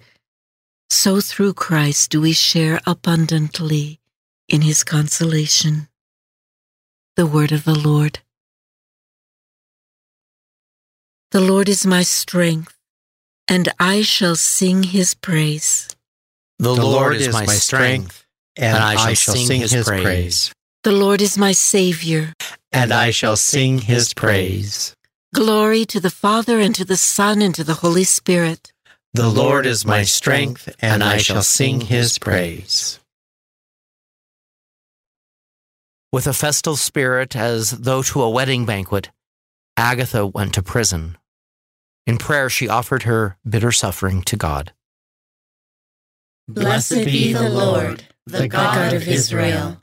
so 0.91 1.21
through 1.21 1.55
Christ 1.55 2.11
do 2.11 2.21
we 2.21 2.33
share 2.33 2.81
abundantly 2.87 4.01
in 4.49 4.61
His 4.61 4.85
consolation. 4.85 5.89
The 7.17 7.27
Word 7.27 7.53
of 7.53 7.65
the 7.65 7.79
Lord. 7.79 8.21
The 11.31 11.41
Lord 11.41 11.69
is 11.69 11.85
my 11.85 12.03
strength, 12.03 12.75
and 13.49 13.69
I 13.79 14.01
shall 14.01 14.35
sing 14.35 14.83
his 14.83 15.13
praise. 15.13 15.89
The, 16.59 16.73
Lord, 16.73 17.17
is 17.17 17.33
my 17.33 17.45
strength, 17.45 18.27
and 18.57 18.79
I 18.79 19.13
shall 19.13 19.35
sing 19.37 19.61
his 19.61 19.85
praise. 19.85 20.53
The 20.85 20.93
Lord 20.93 21.21
is 21.21 21.37
my 21.37 21.53
Savior. 21.53 22.35
And 22.71 22.93
I 22.93 23.11
shall 23.11 23.35
sing 23.37 23.79
his 23.79 24.15
praise. 24.15 24.95
Glory 25.35 25.85
to 25.87 25.99
the 25.99 26.11
Father, 26.11 26.61
and 26.61 26.75
to 26.77 26.85
the 26.85 26.97
Son, 26.97 27.43
and 27.43 27.53
to 27.57 27.65
the 27.65 27.75
Holy 27.75 28.05
Spirit. 28.05 28.73
The 29.13 29.29
Lord 29.29 29.67
is 29.67 29.85
my 29.85 30.05
strength, 30.05 30.69
and 30.81 31.03
I 31.03 31.17
shall 31.17 31.43
sing 31.43 31.81
his 31.81 32.19
praise. 32.19 33.01
With 36.13 36.29
a 36.29 36.33
festal 36.33 36.77
spirit, 36.77 37.35
as 37.35 37.73
though 37.73 38.03
to 38.03 38.23
a 38.23 38.31
wedding 38.31 38.65
banquet, 38.65 39.11
Agatha 39.77 40.27
went 40.27 40.55
to 40.55 40.63
prison. 40.63 41.19
In 42.07 42.19
prayer, 42.19 42.49
she 42.49 42.69
offered 42.69 43.03
her 43.03 43.37
bitter 43.47 43.73
suffering 43.73 44.23
to 44.23 44.37
God. 44.37 44.73
Blessed 46.47 47.05
be 47.05 47.33
the 47.33 47.51
Lord, 47.51 48.05
the 48.27 48.49
God 48.49 48.95
of 48.95 49.07
Israel. 49.09 49.83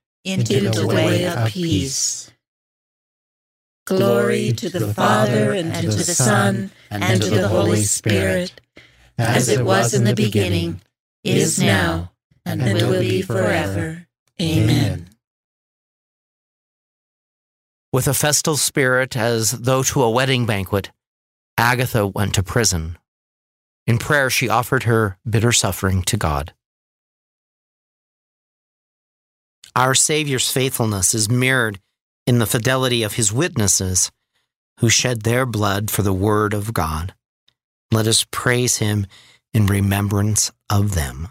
into 0.23 0.69
the 0.69 0.87
way 0.87 1.25
of 1.25 1.49
peace. 1.49 2.31
Glory 3.85 4.51
to 4.53 4.69
the 4.69 4.93
Father, 4.93 5.51
and 5.53 5.73
to 5.73 5.87
the 5.87 6.03
Son, 6.03 6.71
and 6.89 7.21
to 7.21 7.29
the 7.29 7.47
Holy 7.47 7.83
Spirit, 7.83 8.61
as 9.17 9.49
it 9.49 9.65
was 9.65 9.93
in 9.93 10.03
the 10.03 10.15
beginning, 10.15 10.81
is 11.23 11.59
now, 11.59 12.11
and 12.45 12.61
will 12.61 12.99
be 12.99 13.21
forever. 13.21 14.07
Amen. 14.39 15.09
With 17.91 18.07
a 18.07 18.13
festal 18.13 18.55
spirit, 18.55 19.17
as 19.17 19.51
though 19.51 19.83
to 19.83 20.01
a 20.01 20.09
wedding 20.09 20.45
banquet, 20.45 20.91
Agatha 21.57 22.07
went 22.07 22.33
to 22.35 22.43
prison. 22.43 22.97
In 23.85 23.97
prayer, 23.97 24.29
she 24.29 24.47
offered 24.47 24.83
her 24.83 25.17
bitter 25.29 25.51
suffering 25.51 26.01
to 26.03 26.15
God. 26.15 26.53
Our 29.75 29.95
Savior's 29.95 30.51
faithfulness 30.51 31.13
is 31.13 31.29
mirrored 31.29 31.79
in 32.27 32.39
the 32.39 32.45
fidelity 32.45 33.03
of 33.03 33.13
his 33.13 33.31
witnesses 33.31 34.11
who 34.79 34.89
shed 34.89 35.21
their 35.21 35.45
blood 35.45 35.89
for 35.89 36.01
the 36.01 36.13
word 36.13 36.53
of 36.53 36.73
God. 36.73 37.13
Let 37.91 38.07
us 38.07 38.25
praise 38.31 38.77
him 38.77 39.05
in 39.53 39.65
remembrance 39.65 40.51
of 40.69 40.95
them. 40.95 41.29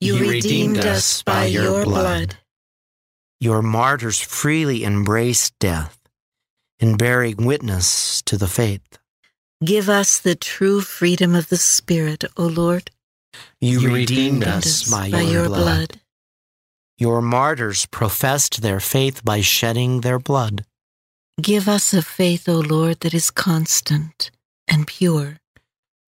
You 0.00 0.18
redeemed 0.18 0.78
us 0.78 1.22
by 1.22 1.46
your 1.46 1.84
blood. 1.84 2.36
Your 3.40 3.62
martyrs 3.62 4.20
freely 4.20 4.84
embraced 4.84 5.58
death 5.58 5.98
in 6.80 6.96
bearing 6.96 7.36
witness 7.36 8.22
to 8.22 8.36
the 8.36 8.48
faith. 8.48 8.98
Give 9.64 9.88
us 9.88 10.20
the 10.20 10.36
true 10.36 10.80
freedom 10.80 11.34
of 11.34 11.48
the 11.48 11.56
Spirit, 11.56 12.24
O 12.36 12.46
Lord. 12.46 12.90
You, 13.60 13.92
redeemed, 13.92 14.44
us 14.44 14.88
by, 14.88 15.06
your, 15.06 15.46
blood. 15.46 16.00
Your 16.98 17.22
martyrs 17.22 17.86
professed 17.86 18.60
their 18.60 18.80
faith 18.80 19.24
by 19.24 19.40
shedding 19.40 20.00
their 20.00 20.18
blood. 20.18 20.64
Give 21.40 21.68
us 21.68 21.94
a 21.94 22.02
faith, 22.02 22.48
O 22.48 22.58
Lord, 22.58 23.00
that 23.00 23.14
is 23.14 23.30
constant 23.30 24.32
and 24.66 24.84
pure. 24.84 25.38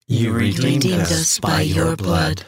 You 0.05 0.33
redeemed 0.33 0.85
us 0.85 1.39
by 1.39 1.61
your 1.61 1.95
blood. 1.95 2.43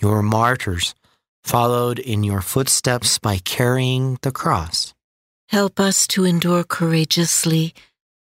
Your 0.00 0.22
martyrs 0.22 0.94
followed 1.42 1.98
in 1.98 2.24
your 2.24 2.40
footsteps 2.40 3.18
by 3.18 3.36
carrying 3.36 4.16
the 4.22 4.32
cross. 4.32 4.94
Help 5.48 5.78
us 5.78 6.06
to 6.08 6.24
endure 6.24 6.64
courageously 6.64 7.74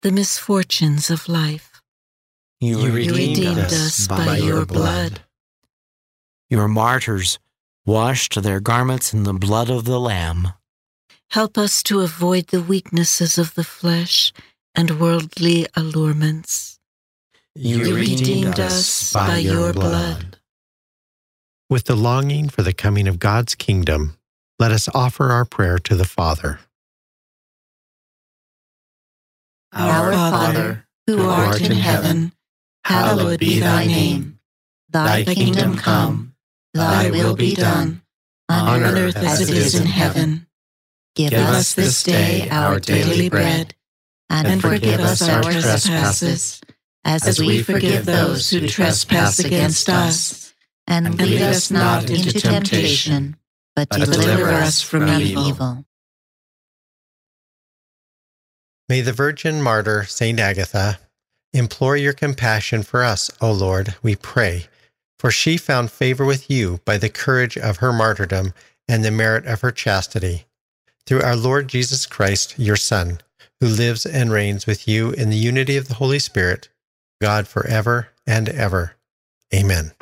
the 0.02 0.12
misfortunes 0.12 1.10
of 1.10 1.28
life. 1.28 1.82
You 2.60 2.78
You 2.78 2.92
redeemed, 2.92 3.16
redeemed 3.16 3.58
us, 3.58 3.72
us 3.72 4.06
by, 4.06 4.24
by 4.24 4.36
your 4.36 4.58
your 4.58 4.66
blood. 4.66 5.10
blood. 5.10 5.20
Your 6.48 6.68
martyrs 6.68 7.40
washed 7.86 8.42
their 8.42 8.60
garments 8.60 9.12
in 9.12 9.24
the 9.24 9.34
blood 9.34 9.70
of 9.70 9.84
the 9.84 9.98
Lamb. 9.98 10.48
Help 11.30 11.56
us 11.56 11.82
to 11.84 12.00
avoid 12.00 12.48
the 12.48 12.62
weaknesses 12.62 13.38
of 13.38 13.54
the 13.54 13.64
flesh 13.64 14.32
and 14.74 15.00
worldly 15.00 15.66
allurements. 15.76 16.78
You, 17.54 17.94
redeemed 17.94 18.58
us 18.58 19.12
by 19.12 19.38
your 19.38 19.72
blood. 19.72 20.38
With 21.68 21.84
the 21.84 21.96
longing 21.96 22.48
for 22.48 22.62
the 22.62 22.72
coming 22.72 23.06
of 23.06 23.18
God's 23.18 23.54
kingdom, 23.54 24.16
let 24.58 24.72
us 24.72 24.88
offer 24.94 25.30
our 25.30 25.44
prayer 25.44 25.78
to 25.78 25.94
the 25.94 26.04
Father. 26.04 26.60
Our 29.72 30.12
Father, 30.12 30.86
who 31.06 31.28
art 31.28 31.60
in 31.60 31.72
heaven, 31.72 32.32
hallowed 32.84 33.38
be 33.38 33.60
thy 33.60 33.86
name. 33.86 34.40
Thy 34.88 35.24
kingdom 35.24 35.76
come, 35.76 36.29
thy 36.74 37.10
will 37.10 37.36
be 37.36 37.54
done, 37.54 38.02
on 38.48 38.82
earth 38.82 39.16
as 39.16 39.48
it 39.48 39.56
is 39.56 39.74
in 39.74 39.86
heaven. 39.86 40.46
Give 41.14 41.32
us 41.32 41.74
this 41.74 42.02
day 42.02 42.48
our 42.50 42.78
daily 42.78 43.28
bread, 43.28 43.74
and 44.28 44.60
forgive 44.60 45.00
us 45.00 45.28
our 45.28 45.42
trespasses, 45.42 46.60
as 47.04 47.40
we 47.40 47.62
forgive 47.62 48.06
those 48.06 48.50
who 48.50 48.68
trespass 48.68 49.38
against 49.38 49.88
us. 49.88 50.54
And 50.86 51.18
lead 51.18 51.42
us 51.42 51.70
not 51.70 52.10
into 52.10 52.32
temptation, 52.32 53.36
but 53.76 53.90
deliver 53.90 54.48
us 54.48 54.82
from 54.82 55.08
evil. 55.08 55.84
May 58.88 59.00
the 59.00 59.12
Virgin 59.12 59.62
Martyr, 59.62 60.02
Saint 60.02 60.40
Agatha, 60.40 60.98
implore 61.52 61.96
your 61.96 62.12
compassion 62.12 62.82
for 62.82 63.04
us, 63.04 63.30
O 63.40 63.52
Lord, 63.52 63.94
we 64.02 64.16
pray, 64.16 64.66
for 65.20 65.30
she 65.30 65.58
found 65.58 65.90
favor 65.90 66.24
with 66.24 66.50
you 66.50 66.80
by 66.86 66.96
the 66.96 67.10
courage 67.10 67.58
of 67.58 67.76
her 67.76 67.92
martyrdom 67.92 68.54
and 68.88 69.04
the 69.04 69.10
merit 69.10 69.44
of 69.44 69.60
her 69.60 69.70
chastity. 69.70 70.46
Through 71.04 71.20
our 71.20 71.36
Lord 71.36 71.68
Jesus 71.68 72.06
Christ, 72.06 72.54
your 72.58 72.76
Son, 72.76 73.20
who 73.60 73.66
lives 73.66 74.06
and 74.06 74.32
reigns 74.32 74.66
with 74.66 74.88
you 74.88 75.10
in 75.10 75.28
the 75.28 75.36
unity 75.36 75.76
of 75.76 75.88
the 75.88 75.94
Holy 75.96 76.18
Spirit, 76.18 76.70
God 77.20 77.46
forever 77.46 78.08
and 78.26 78.48
ever. 78.48 78.96
Amen. 79.54 79.92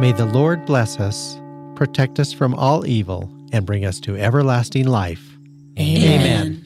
May 0.00 0.10
the 0.10 0.28
Lord 0.32 0.66
bless 0.66 0.98
us, 0.98 1.40
protect 1.76 2.18
us 2.18 2.32
from 2.32 2.56
all 2.56 2.84
evil, 2.84 3.30
and 3.52 3.64
bring 3.64 3.84
us 3.84 4.00
to 4.00 4.16
everlasting 4.16 4.88
life. 4.88 5.38
Amen. 5.78 6.63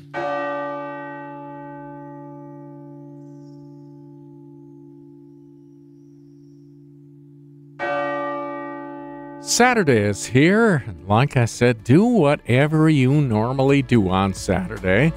Saturday 9.59 10.02
is 10.02 10.24
here. 10.24 10.84
Like 11.09 11.36
I 11.36 11.44
said, 11.44 11.82
do 11.82 12.04
whatever 12.04 12.88
you 12.88 13.11
normally 13.11 13.82
do 13.82 14.09
on 14.09 14.32
Saturday, 14.32 15.12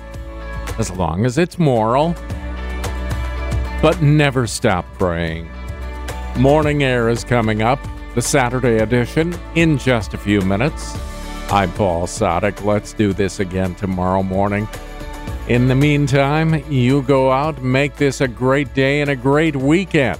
as 0.79 0.89
long 0.89 1.25
as 1.25 1.37
it's 1.37 1.59
moral. 1.59 2.15
But 3.83 4.01
never 4.01 4.47
stop 4.47 4.91
praying. 4.93 5.47
Morning 6.39 6.81
Air 6.81 7.07
is 7.07 7.23
coming 7.23 7.61
up, 7.61 7.77
the 8.15 8.21
Saturday 8.23 8.79
edition, 8.79 9.37
in 9.53 9.77
just 9.77 10.15
a 10.15 10.17
few 10.17 10.41
minutes. 10.41 10.97
I'm 11.51 11.71
Paul 11.73 12.07
Sadek. 12.07 12.65
Let's 12.65 12.93
do 12.93 13.13
this 13.13 13.39
again 13.39 13.75
tomorrow 13.75 14.23
morning. 14.23 14.67
In 15.49 15.67
the 15.67 15.75
meantime, 15.75 16.63
you 16.67 17.03
go 17.03 17.31
out, 17.31 17.61
make 17.61 17.97
this 17.97 18.21
a 18.21 18.27
great 18.27 18.73
day 18.73 19.01
and 19.01 19.11
a 19.11 19.15
great 19.15 19.55
weekend, 19.55 20.19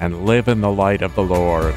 and 0.00 0.26
live 0.26 0.48
in 0.48 0.62
the 0.62 0.72
light 0.72 1.02
of 1.02 1.14
the 1.14 1.22
Lord. 1.22 1.76